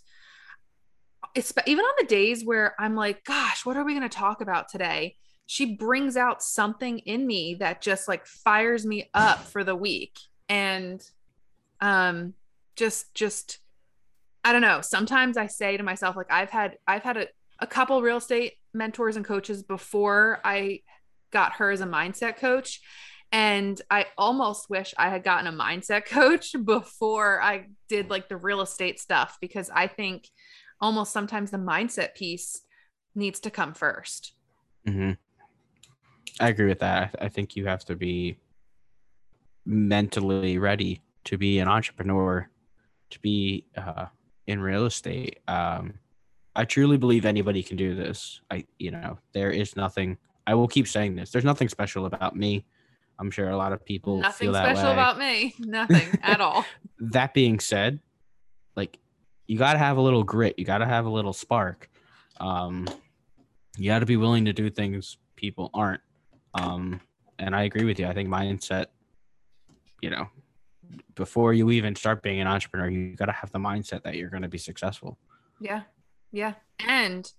[1.36, 4.42] it's even on the days where I'm like, "Gosh, what are we going to talk
[4.42, 5.16] about today?"
[5.52, 10.18] she brings out something in me that just like fires me up for the week
[10.48, 11.02] and
[11.82, 12.34] um
[12.76, 13.60] just just
[14.44, 17.28] i don't know sometimes i say to myself like i've had i've had a,
[17.60, 20.80] a couple real estate mentors and coaches before i
[21.32, 22.82] got her as a mindset coach
[23.32, 28.38] and i almost wish i had gotten a mindset coach before i did like the
[28.38, 30.28] real estate stuff because i think
[30.80, 32.62] almost sometimes the mindset piece
[33.16, 34.32] needs to come 1st
[34.88, 35.12] mm-hmm.
[36.40, 37.16] I agree with that.
[37.22, 38.38] I, think you have to be
[39.66, 42.50] mentally ready to be an entrepreneur,
[43.12, 44.06] to be uh,
[44.48, 45.40] in real estate.
[45.48, 45.96] Um,
[46.56, 48.42] I truly believe anybody can do this.
[48.50, 50.18] I, you know, there is nothing.
[50.46, 51.32] I will keep saying this.
[51.32, 52.66] There's nothing special about me.
[53.20, 54.94] I'm sure a lot of people nothing feel that special way.
[54.94, 55.56] about me.
[55.60, 56.66] Nothing at all.
[57.00, 58.00] that being said,
[58.76, 58.98] like
[59.48, 60.56] you got to have a little grit.
[60.58, 61.90] You got to have a little spark.
[62.40, 62.88] Um,
[63.78, 66.02] you got to be willing to do things people aren't.
[66.54, 67.00] Um,
[67.38, 68.08] and I agree with you.
[68.08, 68.88] I think mindset,
[70.02, 70.28] you know,
[71.16, 74.30] before you even start being an entrepreneur, you got to have the mindset that you're
[74.30, 75.18] going to be successful.
[75.60, 75.82] Yeah.
[76.32, 76.54] Yeah.
[76.80, 77.32] And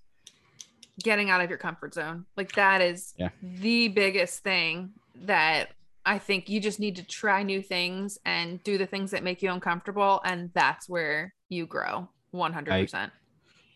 [1.02, 2.26] getting out of your comfort zone.
[2.36, 3.30] Like that is yeah.
[3.42, 4.90] the biggest thing
[5.24, 5.70] that
[6.04, 9.42] I think you just need to try new things and do the things that make
[9.42, 10.20] you uncomfortable.
[10.24, 12.94] And that's where you grow 100%.
[12.94, 13.10] I,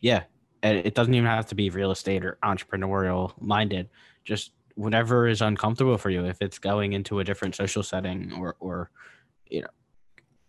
[0.00, 0.24] yeah.
[0.62, 3.88] And it doesn't even have to be real estate or entrepreneurial minded.
[4.24, 8.56] Just whatever is uncomfortable for you if it's going into a different social setting or
[8.60, 8.90] or
[9.48, 9.68] you know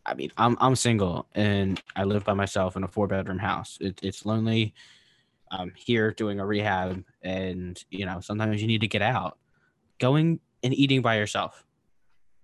[0.06, 3.78] i mean i'm i'm single and i live by myself in a four bedroom house.
[3.82, 4.74] It, it's lonely.
[5.50, 9.38] I'm here doing a rehab and you know sometimes you need to get out.
[10.00, 11.66] Going and eating by yourself.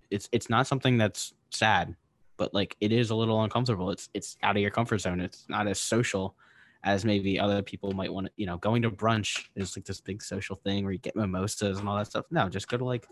[0.10, 1.96] It's it's not something that's sad
[2.38, 3.90] but like it is a little uncomfortable.
[3.92, 5.20] It's it's out of your comfort zone.
[5.20, 6.36] It's not as social
[6.84, 10.02] as maybe other people might want to, you know, going to brunch is like this
[10.02, 12.26] big social thing where you get mimosas and all that stuff.
[12.30, 13.08] No, just go to like,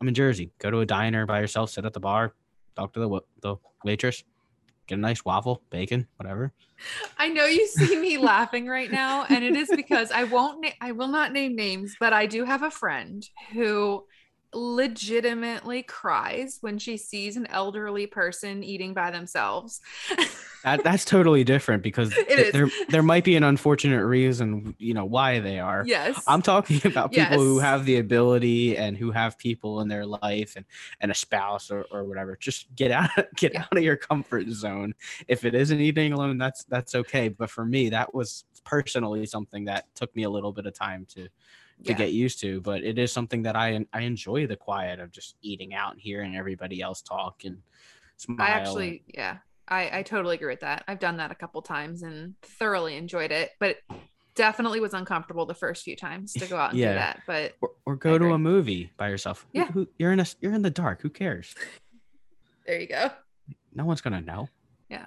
[0.00, 2.34] I'm in Jersey, go to a diner by yourself, sit at the bar,
[2.76, 4.24] talk to the, the waitress,
[4.86, 6.52] get a nice waffle, bacon, whatever.
[7.18, 10.70] I know you see me laughing right now, and it is because I won't, na-
[10.80, 14.04] I will not name names, but I do have a friend who
[14.54, 19.80] legitimately cries when she sees an elderly person eating by themselves.
[20.64, 25.04] that, that's totally different because th- there there might be an unfortunate reason, you know,
[25.04, 25.84] why they are.
[25.86, 26.22] Yes.
[26.26, 27.34] I'm talking about people yes.
[27.34, 30.64] who have the ability and who have people in their life and
[31.00, 32.36] and a spouse or, or whatever.
[32.40, 33.62] Just get out get yeah.
[33.62, 34.94] out of your comfort zone.
[35.28, 37.28] If it isn't eating alone, that's that's okay.
[37.28, 41.06] But for me, that was personally something that took me a little bit of time
[41.14, 41.28] to
[41.82, 41.96] to yeah.
[41.96, 42.60] get used to.
[42.60, 46.00] But it is something that I I enjoy the quiet of just eating out and
[46.00, 47.58] hearing everybody else talk and
[48.16, 48.38] smile.
[48.40, 49.36] I actually, and, yeah,
[49.68, 50.84] I I totally agree with that.
[50.88, 53.78] I've done that a couple times and thoroughly enjoyed it, but
[54.34, 56.92] definitely was uncomfortable the first few times to go out and yeah.
[56.92, 57.22] do that.
[57.26, 59.46] But or, or go to a movie by yourself.
[59.52, 61.02] Yeah, who, who, you're in a you're in the dark.
[61.02, 61.54] Who cares?
[62.66, 63.10] there you go.
[63.74, 64.48] No one's gonna know.
[64.88, 65.06] Yeah.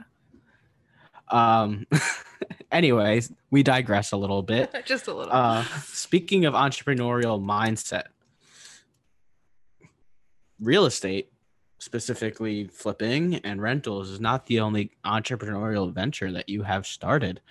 [1.29, 1.85] Um,
[2.71, 4.73] anyways, we digress a little bit.
[4.85, 5.33] Just a little.
[5.33, 8.05] Uh, speaking of entrepreneurial mindset,
[10.59, 11.31] real estate,
[11.79, 17.41] specifically flipping and rentals, is not the only entrepreneurial venture that you have started.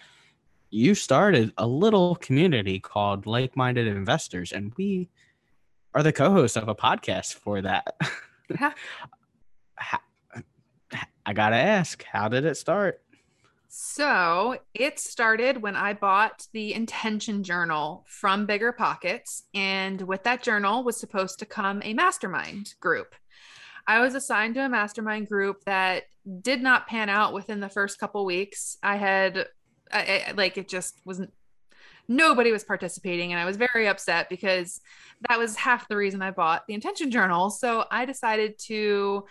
[0.70, 5.08] You started a little community called Like Minded Investors, and we
[5.94, 7.96] are the co hosts of a podcast for that.
[8.50, 8.72] Yeah.
[11.26, 13.00] I got to ask, how did it start?
[13.78, 19.42] So it started when I bought the intention journal from BiggerPockets.
[19.52, 23.14] And with that journal was supposed to come a mastermind group.
[23.86, 26.04] I was assigned to a mastermind group that
[26.40, 28.78] did not pan out within the first couple weeks.
[28.82, 29.46] I had,
[29.92, 31.34] I, I, like, it just wasn't
[32.08, 34.80] nobody was participating and i was very upset because
[35.28, 39.24] that was half the reason i bought the intention journal so i decided to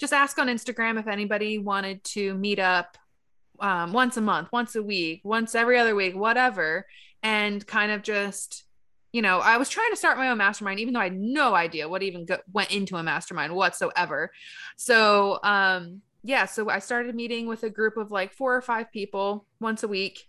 [0.00, 2.96] just ask on instagram if anybody wanted to meet up
[3.62, 6.86] um, once a month once a week once every other week whatever
[7.22, 8.64] and kind of just
[9.12, 11.54] you know, I was trying to start my own mastermind, even though I had no
[11.54, 14.32] idea what even go- went into a mastermind whatsoever.
[14.76, 18.90] So, um, yeah, so I started meeting with a group of like four or five
[18.90, 20.20] people once a week,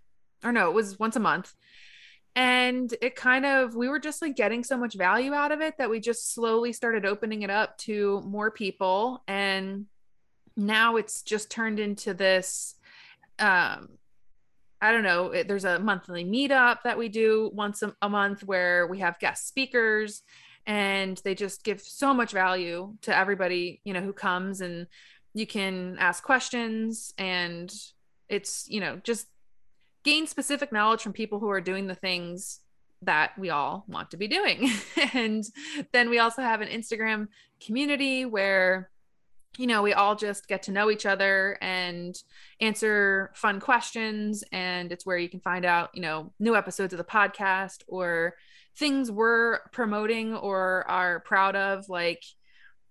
[0.44, 1.54] or no, it was once a month.
[2.36, 5.78] And it kind of, we were just like getting so much value out of it
[5.78, 9.24] that we just slowly started opening it up to more people.
[9.28, 9.86] And
[10.58, 12.76] now it's just turned into this
[13.40, 13.90] um
[14.84, 18.44] I don't know, it, there's a monthly meetup that we do once a, a month
[18.44, 20.24] where we have guest speakers
[20.66, 24.88] and they just give so much value to everybody, you know, who comes and
[25.34, 27.74] you can ask questions and
[28.28, 29.28] it's, you know, just
[30.04, 32.60] gain specific knowledge from people who are doing the things
[33.04, 34.70] that we all want to be doing.
[35.14, 35.46] and
[35.94, 37.28] then we also have an Instagram
[37.66, 38.90] community where
[39.58, 42.16] you know, we all just get to know each other and
[42.60, 44.44] answer fun questions.
[44.52, 48.36] And it's where you can find out, you know, new episodes of the podcast or
[48.78, 51.88] things we're promoting or are proud of.
[51.88, 52.24] Like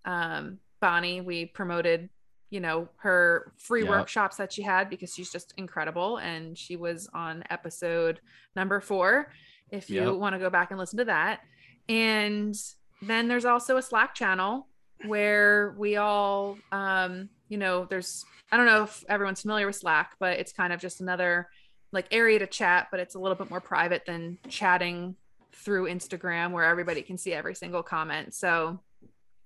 [0.05, 2.09] um, Bonnie, we promoted,
[2.51, 3.91] you know, her free yep.
[3.91, 6.19] workshops that she had because she's just incredible.
[6.19, 8.21] And she was on episode
[8.55, 9.33] number four,
[9.71, 10.15] if you yep.
[10.15, 11.41] want to go back and listen to that.
[11.89, 12.55] And
[13.01, 14.69] then there's also a Slack channel
[15.07, 20.15] where we all um you know there's i don't know if everyone's familiar with slack
[20.19, 21.49] but it's kind of just another
[21.93, 25.15] like area to chat but it's a little bit more private than chatting
[25.53, 28.35] through instagram where everybody can see every single comment.
[28.35, 28.81] So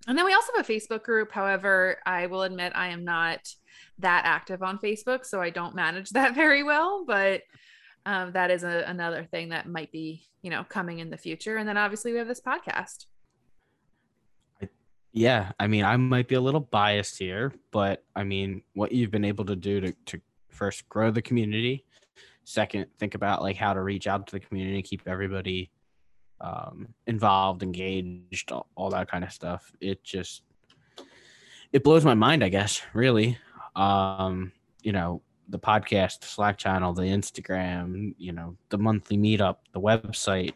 [0.08, 1.32] and then we also have a facebook group.
[1.32, 3.40] However i will admit i am not
[3.98, 7.42] that active on facebook so i don't manage that very well but
[8.06, 11.56] um, that is a, another thing that might be you know coming in the future.
[11.56, 13.06] And then obviously we have this podcast
[15.16, 19.10] yeah, I mean, I might be a little biased here, but I mean, what you've
[19.10, 21.86] been able to do to, to first grow the community,
[22.44, 25.70] second, think about like how to reach out to the community, keep everybody
[26.42, 29.72] um, involved, engaged, all, all that kind of stuff.
[29.80, 30.42] It just
[31.72, 33.38] it blows my mind, I guess, really.
[33.74, 34.52] Um,
[34.82, 39.80] you know, the podcast, the Slack channel, the Instagram, you know, the monthly meetup, the
[39.80, 40.52] website.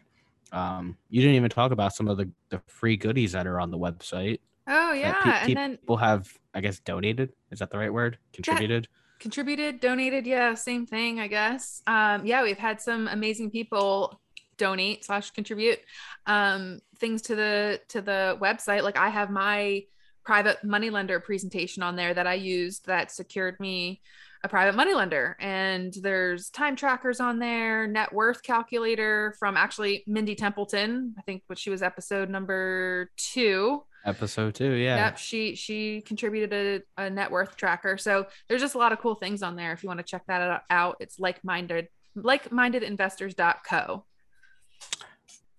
[0.51, 3.71] Um, you didn't even talk about some of the, the free goodies that are on
[3.71, 4.39] the website.
[4.67, 7.33] Oh yeah, pe- and then people have, I guess, donated.
[7.51, 8.17] Is that the right word?
[8.33, 8.87] Contributed.
[9.19, 10.25] contributed, donated.
[10.25, 11.81] Yeah, same thing, I guess.
[11.87, 14.19] Um, yeah, we've had some amazing people
[14.57, 15.79] donate slash contribute
[16.27, 18.83] um, things to the to the website.
[18.83, 19.83] Like I have my
[20.23, 24.01] private money lender presentation on there that I used that secured me
[24.43, 30.03] a private money lender and there's time trackers on there net worth calculator from actually
[30.07, 35.55] mindy templeton i think what she was episode number two episode two yeah yep she
[35.55, 39.43] she contributed a, a net worth tracker so there's just a lot of cool things
[39.43, 44.03] on there if you want to check that out it's like-minded like-mindedinvestors.co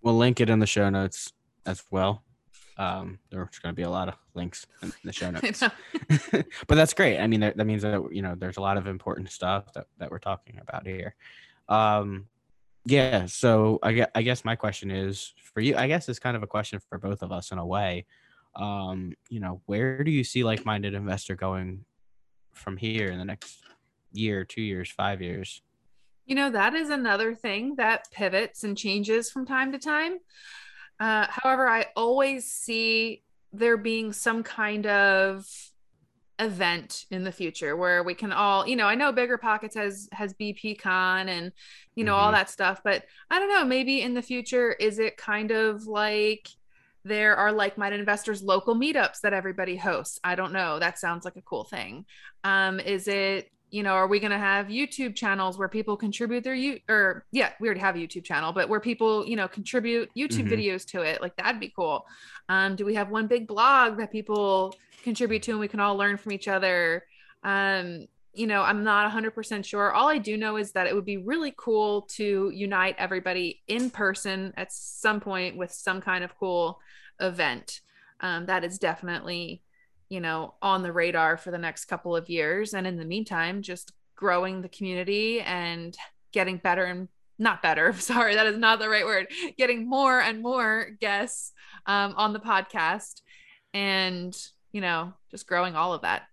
[0.03, 1.32] we'll link it in the show notes
[1.66, 2.22] as well
[2.78, 5.62] um, there's going to be a lot of links in the show notes,
[6.32, 7.18] but that's great.
[7.18, 9.86] I mean, that, that means that you know there's a lot of important stuff that,
[9.99, 11.14] that we're talking about here.
[11.68, 12.26] Um,
[12.84, 13.26] yeah.
[13.26, 15.76] So I guess, I guess my question is for you.
[15.76, 18.07] I guess it's kind of a question for both of us in a way.
[18.55, 21.85] Um, you know, where do you see like-minded investor going
[22.53, 23.63] from here in the next
[24.13, 25.63] year, two years, five years?
[26.27, 30.19] You know, that is another thing that pivots and changes from time to time.
[31.01, 33.23] Uh, however, I always see
[33.53, 35.47] there being some kind of
[36.39, 40.35] event in the future where we can all you know i know BiggerPockets has has
[40.35, 41.53] bp con and
[41.95, 42.25] you know mm-hmm.
[42.25, 45.87] all that stuff but i don't know maybe in the future is it kind of
[45.87, 46.49] like
[47.05, 51.37] there are like-minded investors local meetups that everybody hosts i don't know that sounds like
[51.37, 52.05] a cool thing
[52.45, 56.45] um is it you know, are we going to have YouTube channels where people contribute
[56.45, 59.49] their you or yeah, we already have a YouTube channel, but where people, you know,
[59.49, 60.53] contribute YouTube mm-hmm.
[60.53, 62.05] videos to it, like that'd be cool.
[62.51, 65.97] Um, do we have one big blog that people contribute to and we can all
[65.97, 67.05] learn from each other?
[67.45, 69.93] Um, you know, I'm not 100% sure.
[69.93, 73.89] All I do know is that it would be really cool to unite everybody in
[73.89, 76.79] person at some point with some kind of cool
[77.23, 77.81] event.
[78.20, 79.62] Um, that is definitely
[80.12, 82.75] you know, on the radar for the next couple of years.
[82.75, 85.97] And in the meantime, just growing the community and
[86.33, 87.09] getting better and
[87.39, 87.93] not better.
[87.99, 89.29] Sorry, that is not the right word.
[89.57, 91.53] Getting more and more guests
[91.87, 93.23] um, on the podcast
[93.73, 94.37] and,
[94.70, 96.25] you know, just growing all of that.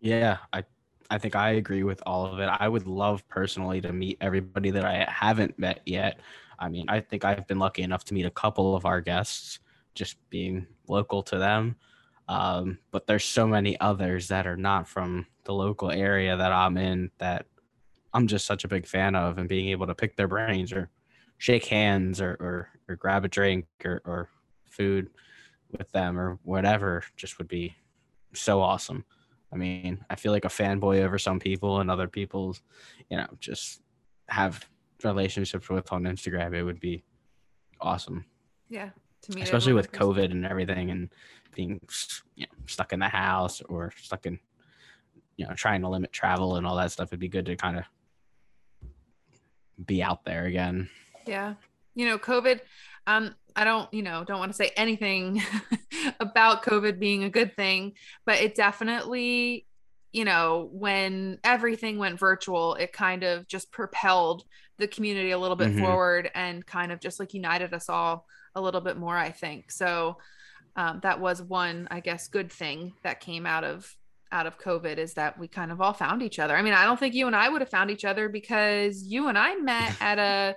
[0.00, 0.64] Yeah, I
[1.10, 2.46] I think I agree with all of it.
[2.46, 6.20] I would love personally to meet everybody that I haven't met yet.
[6.58, 9.58] I mean, I think I've been lucky enough to meet a couple of our guests,
[9.94, 11.76] just being local to them.
[12.28, 16.76] Um, but there's so many others that are not from the local area that I'm
[16.76, 17.46] in that
[18.14, 20.90] I'm just such a big fan of, and being able to pick their brains or
[21.38, 24.28] shake hands or or, or grab a drink or, or
[24.66, 25.10] food
[25.70, 27.74] with them or whatever just would be
[28.34, 29.04] so awesome.
[29.52, 32.62] I mean, I feel like a fanboy over some people and other people's,
[33.10, 33.82] you know, just
[34.28, 34.66] have
[35.04, 36.54] relationships with on Instagram.
[36.54, 37.02] It would be
[37.80, 38.24] awesome.
[38.68, 38.90] Yeah.
[39.22, 41.08] To me, especially with COVID and everything and
[41.54, 41.80] being
[42.34, 44.38] you know, stuck in the house or stuck in,
[45.36, 47.10] you know, trying to limit travel and all that stuff.
[47.10, 47.84] It'd be good to kind of
[49.86, 50.88] be out there again.
[51.26, 51.54] Yeah.
[51.94, 52.60] You know, COVID,
[53.06, 55.42] um, I don't, you know, don't want to say anything
[56.20, 57.92] about COVID being a good thing,
[58.24, 59.66] but it definitely,
[60.12, 64.44] you know, when everything went virtual, it kind of just propelled
[64.82, 65.84] the community a little bit mm-hmm.
[65.84, 69.70] forward and kind of just like united us all a little bit more, I think.
[69.70, 70.18] So
[70.76, 73.96] um, that was one, I guess, good thing that came out of
[74.32, 76.56] out of COVID is that we kind of all found each other.
[76.56, 79.28] I mean, I don't think you and I would have found each other because you
[79.28, 80.56] and I met at a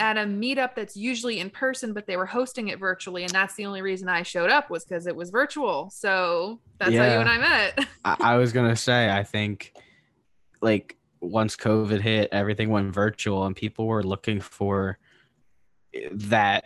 [0.00, 3.22] at a meetup that's usually in person, but they were hosting it virtually.
[3.22, 5.90] And that's the only reason I showed up was because it was virtual.
[5.90, 7.06] So that's yeah.
[7.06, 7.88] how you and I met.
[8.04, 9.72] I, I was going to say, I think
[10.60, 14.98] like once COVID hit, everything went virtual and people were looking for
[16.12, 16.64] that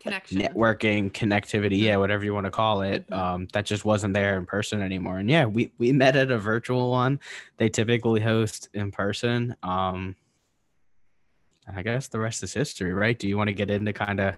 [0.00, 3.20] connection networking connectivity yeah whatever you want to call it mm-hmm.
[3.20, 6.38] um, that just wasn't there in person anymore and yeah we we met at a
[6.38, 7.18] virtual one
[7.56, 10.14] they typically host in person um
[11.74, 13.18] I guess the rest is history, right?
[13.18, 14.36] Do you want to get into kind of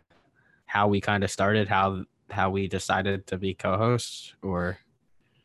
[0.66, 4.78] how we kind of started, how how we decided to be co-hosts, or?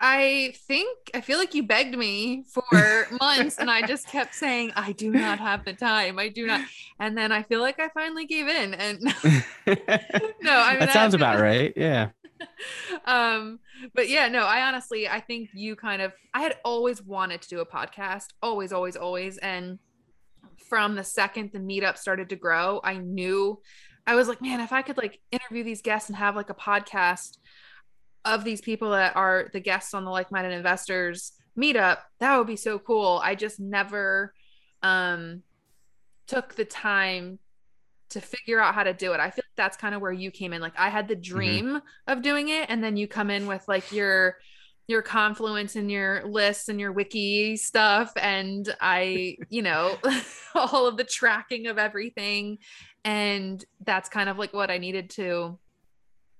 [0.07, 4.71] I think I feel like you begged me for months, and I just kept saying
[4.75, 6.19] I do not have the time.
[6.19, 6.61] I do not,
[6.99, 8.75] and then I feel like I finally gave in.
[8.75, 9.11] And no,
[9.65, 11.73] I mean that sounds about right.
[11.75, 12.09] Yeah.
[13.05, 13.57] um,
[13.95, 17.49] but yeah, no, I honestly I think you kind of I had always wanted to
[17.49, 19.79] do a podcast, always, always, always, and
[20.69, 23.59] from the second the meetup started to grow, I knew
[24.05, 26.55] I was like, man, if I could like interview these guests and have like a
[26.55, 27.39] podcast
[28.25, 32.47] of these people that are the guests on the like minded investors meetup, that would
[32.47, 33.21] be so cool.
[33.23, 34.33] I just never
[34.83, 35.43] um
[36.27, 37.39] took the time
[38.09, 39.19] to figure out how to do it.
[39.19, 40.61] I feel like that's kind of where you came in.
[40.61, 41.21] Like I had the mm-hmm.
[41.21, 42.11] dream mm-hmm.
[42.11, 44.37] of doing it and then you come in with like your
[44.87, 49.97] your confluence and your lists and your wiki stuff and i you know
[50.55, 52.57] all of the tracking of everything
[53.03, 55.57] and that's kind of like what i needed to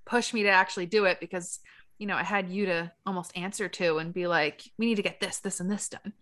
[0.06, 1.60] push me to actually do it because
[1.97, 5.01] you know i had you to almost answer to and be like we need to
[5.01, 6.14] get this this and this done.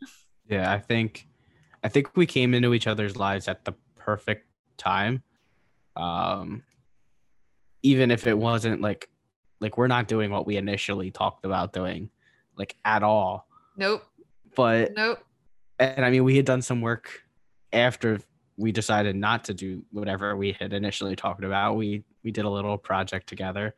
[0.48, 1.28] Yeah i think
[1.84, 5.24] i think we came into each other's lives at the perfect time.
[5.96, 6.64] Um
[7.82, 9.10] even if it wasn't like
[9.60, 12.10] like we're not doing what we initially talked about doing
[12.58, 13.48] like at all.
[13.78, 14.04] Nope.
[14.56, 15.20] But nope.
[15.80, 17.24] and i mean we had done some work
[17.72, 18.20] after
[18.58, 21.76] we decided not to do whatever we had initially talked about.
[21.76, 23.74] We we did a little project together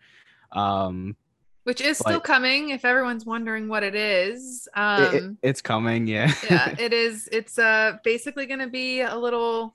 [0.51, 1.15] um
[1.63, 6.07] which is still coming if everyone's wondering what it is um it, it, it's coming
[6.07, 9.73] yeah yeah it is it's uh basically going to be a little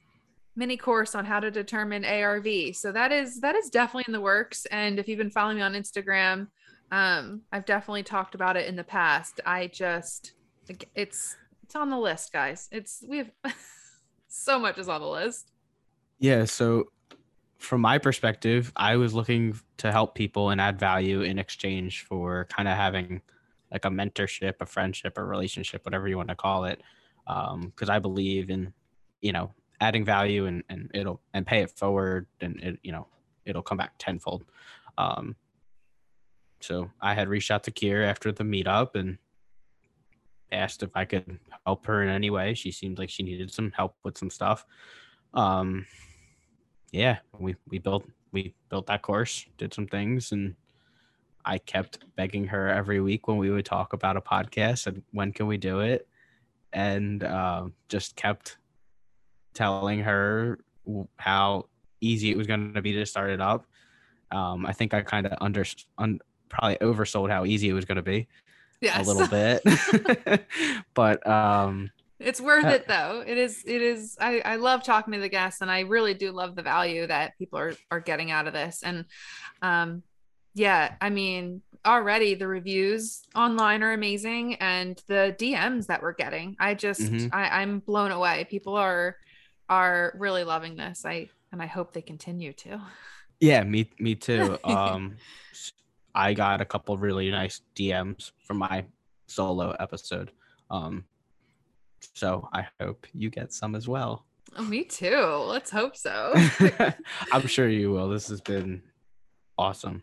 [0.56, 4.20] mini course on how to determine arv so that is that is definitely in the
[4.20, 6.48] works and if you've been following me on instagram
[6.92, 9.40] um, I've definitely talked about it in the past.
[9.46, 10.32] I just
[10.94, 12.68] it's it's on the list, guys.
[12.72, 13.30] It's we have
[14.28, 15.52] so much is on the list.
[16.18, 16.86] Yeah, so
[17.60, 22.46] from my perspective, I was looking to help people and add value in exchange for
[22.46, 23.20] kind of having
[23.70, 26.82] like a mentorship, a friendship, a relationship, whatever you want to call it.
[27.26, 28.72] Um, because I believe in,
[29.20, 33.06] you know, adding value and, and it'll and pay it forward and it, you know,
[33.44, 34.44] it'll come back tenfold.
[34.98, 35.36] Um,
[36.60, 39.18] so I had reached out to Kier after the meetup and
[40.50, 42.54] asked if I could help her in any way.
[42.54, 44.64] She seemed like she needed some help with some stuff.
[45.34, 45.86] Um,
[46.92, 50.54] yeah, we we built we built that course, did some things, and
[51.44, 55.32] I kept begging her every week when we would talk about a podcast and when
[55.32, 56.06] can we do it,
[56.72, 58.58] and uh, just kept
[59.54, 60.58] telling her
[61.16, 61.66] how
[62.00, 63.66] easy it was going to be to start it up.
[64.32, 65.64] Um, I think I kind of under,
[65.98, 68.28] un, probably oversold how easy it was going to be
[68.80, 69.06] yes.
[69.06, 70.44] a little bit
[70.94, 71.90] but um
[72.20, 75.28] it's worth uh, it though it is it is I, I love talking to the
[75.28, 78.52] guests and i really do love the value that people are are getting out of
[78.52, 79.06] this and
[79.62, 80.02] um
[80.54, 86.56] Yeah, I mean, already the reviews online are amazing and the DMs that we're getting.
[86.58, 87.30] I just Mhm.
[87.32, 88.44] I, I'm blown away.
[88.50, 89.16] People are
[89.68, 91.04] are really loving this.
[91.06, 92.82] I and I hope they continue to.
[93.38, 94.58] Yeah, me me too.
[94.64, 95.16] Um
[96.14, 98.84] I got a couple really nice DMs from my
[99.28, 100.32] solo episode.
[100.68, 101.04] Um
[102.14, 104.26] so I hope you get some as well.
[104.56, 105.16] Oh, me too.
[105.46, 106.32] Let's hope so.
[107.32, 108.08] I'm sure you will.
[108.08, 108.82] This has been
[109.56, 110.02] awesome.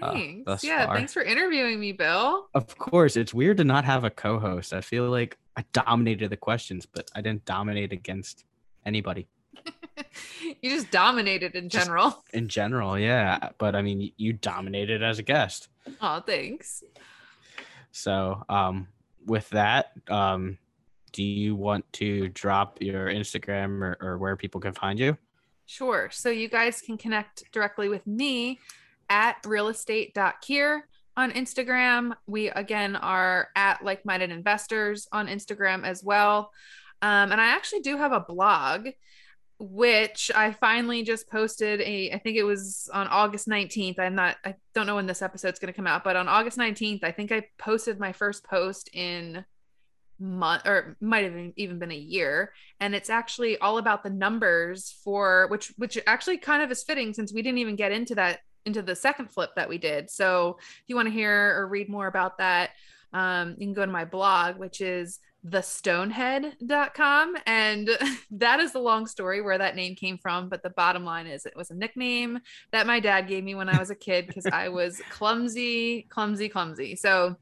[0.00, 0.44] uh, Thanks.
[0.46, 0.96] thus yeah, far.
[0.96, 2.48] thanks for interviewing me, Bill.
[2.54, 4.72] Of course, it's weird to not have a co-host.
[4.72, 8.44] I feel like I dominated the questions, but I didn't dominate against
[8.84, 9.26] anybody
[10.62, 12.22] you just dominated in Just- general.
[12.32, 12.98] in general.
[12.98, 15.68] Yeah, but I mean, you dominated as a guest.
[16.00, 16.82] Oh, thanks.
[17.90, 18.88] So, um,
[19.24, 20.58] with that, um,
[21.16, 25.16] do you want to drop your Instagram or, or where people can find you?
[25.64, 26.10] Sure.
[26.12, 28.60] So you guys can connect directly with me
[29.08, 30.80] at realestate.kier
[31.16, 32.12] on Instagram.
[32.26, 36.52] We again are at like minded investors on Instagram as well.
[37.00, 38.88] Um, and I actually do have a blog,
[39.58, 43.98] which I finally just posted a, I think it was on August 19th.
[43.98, 46.58] I'm not, I don't know when this episode's going to come out, but on August
[46.58, 49.46] 19th, I think I posted my first post in
[50.18, 52.52] month or might have even been a year.
[52.80, 57.12] And it's actually all about the numbers for which which actually kind of is fitting
[57.12, 60.10] since we didn't even get into that into the second flip that we did.
[60.10, 62.70] So if you want to hear or read more about that
[63.12, 67.90] um, you can go to my blog which is thestonehead.com and
[68.30, 71.46] that is the long story where that name came from but the bottom line is
[71.46, 72.38] it was a nickname
[72.72, 76.48] that my dad gave me when i was a kid because i was clumsy clumsy
[76.48, 76.96] clumsy.
[76.96, 77.36] So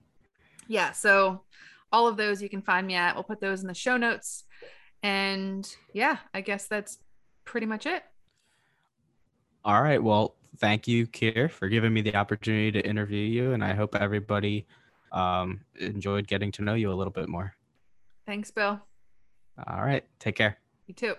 [0.68, 1.42] yeah so
[1.94, 4.44] all of those you can find me at we'll put those in the show notes
[5.04, 6.98] and yeah i guess that's
[7.44, 8.02] pretty much it
[9.64, 10.02] All right.
[10.02, 13.94] Well, thank you, Kier, for giving me the opportunity to interview you, and I hope
[13.94, 14.66] everybody
[15.10, 17.54] um, enjoyed getting to know you a little bit more.
[18.26, 18.74] thanks bill
[19.66, 20.04] All right.
[20.18, 20.58] Take care.
[20.86, 21.14] you too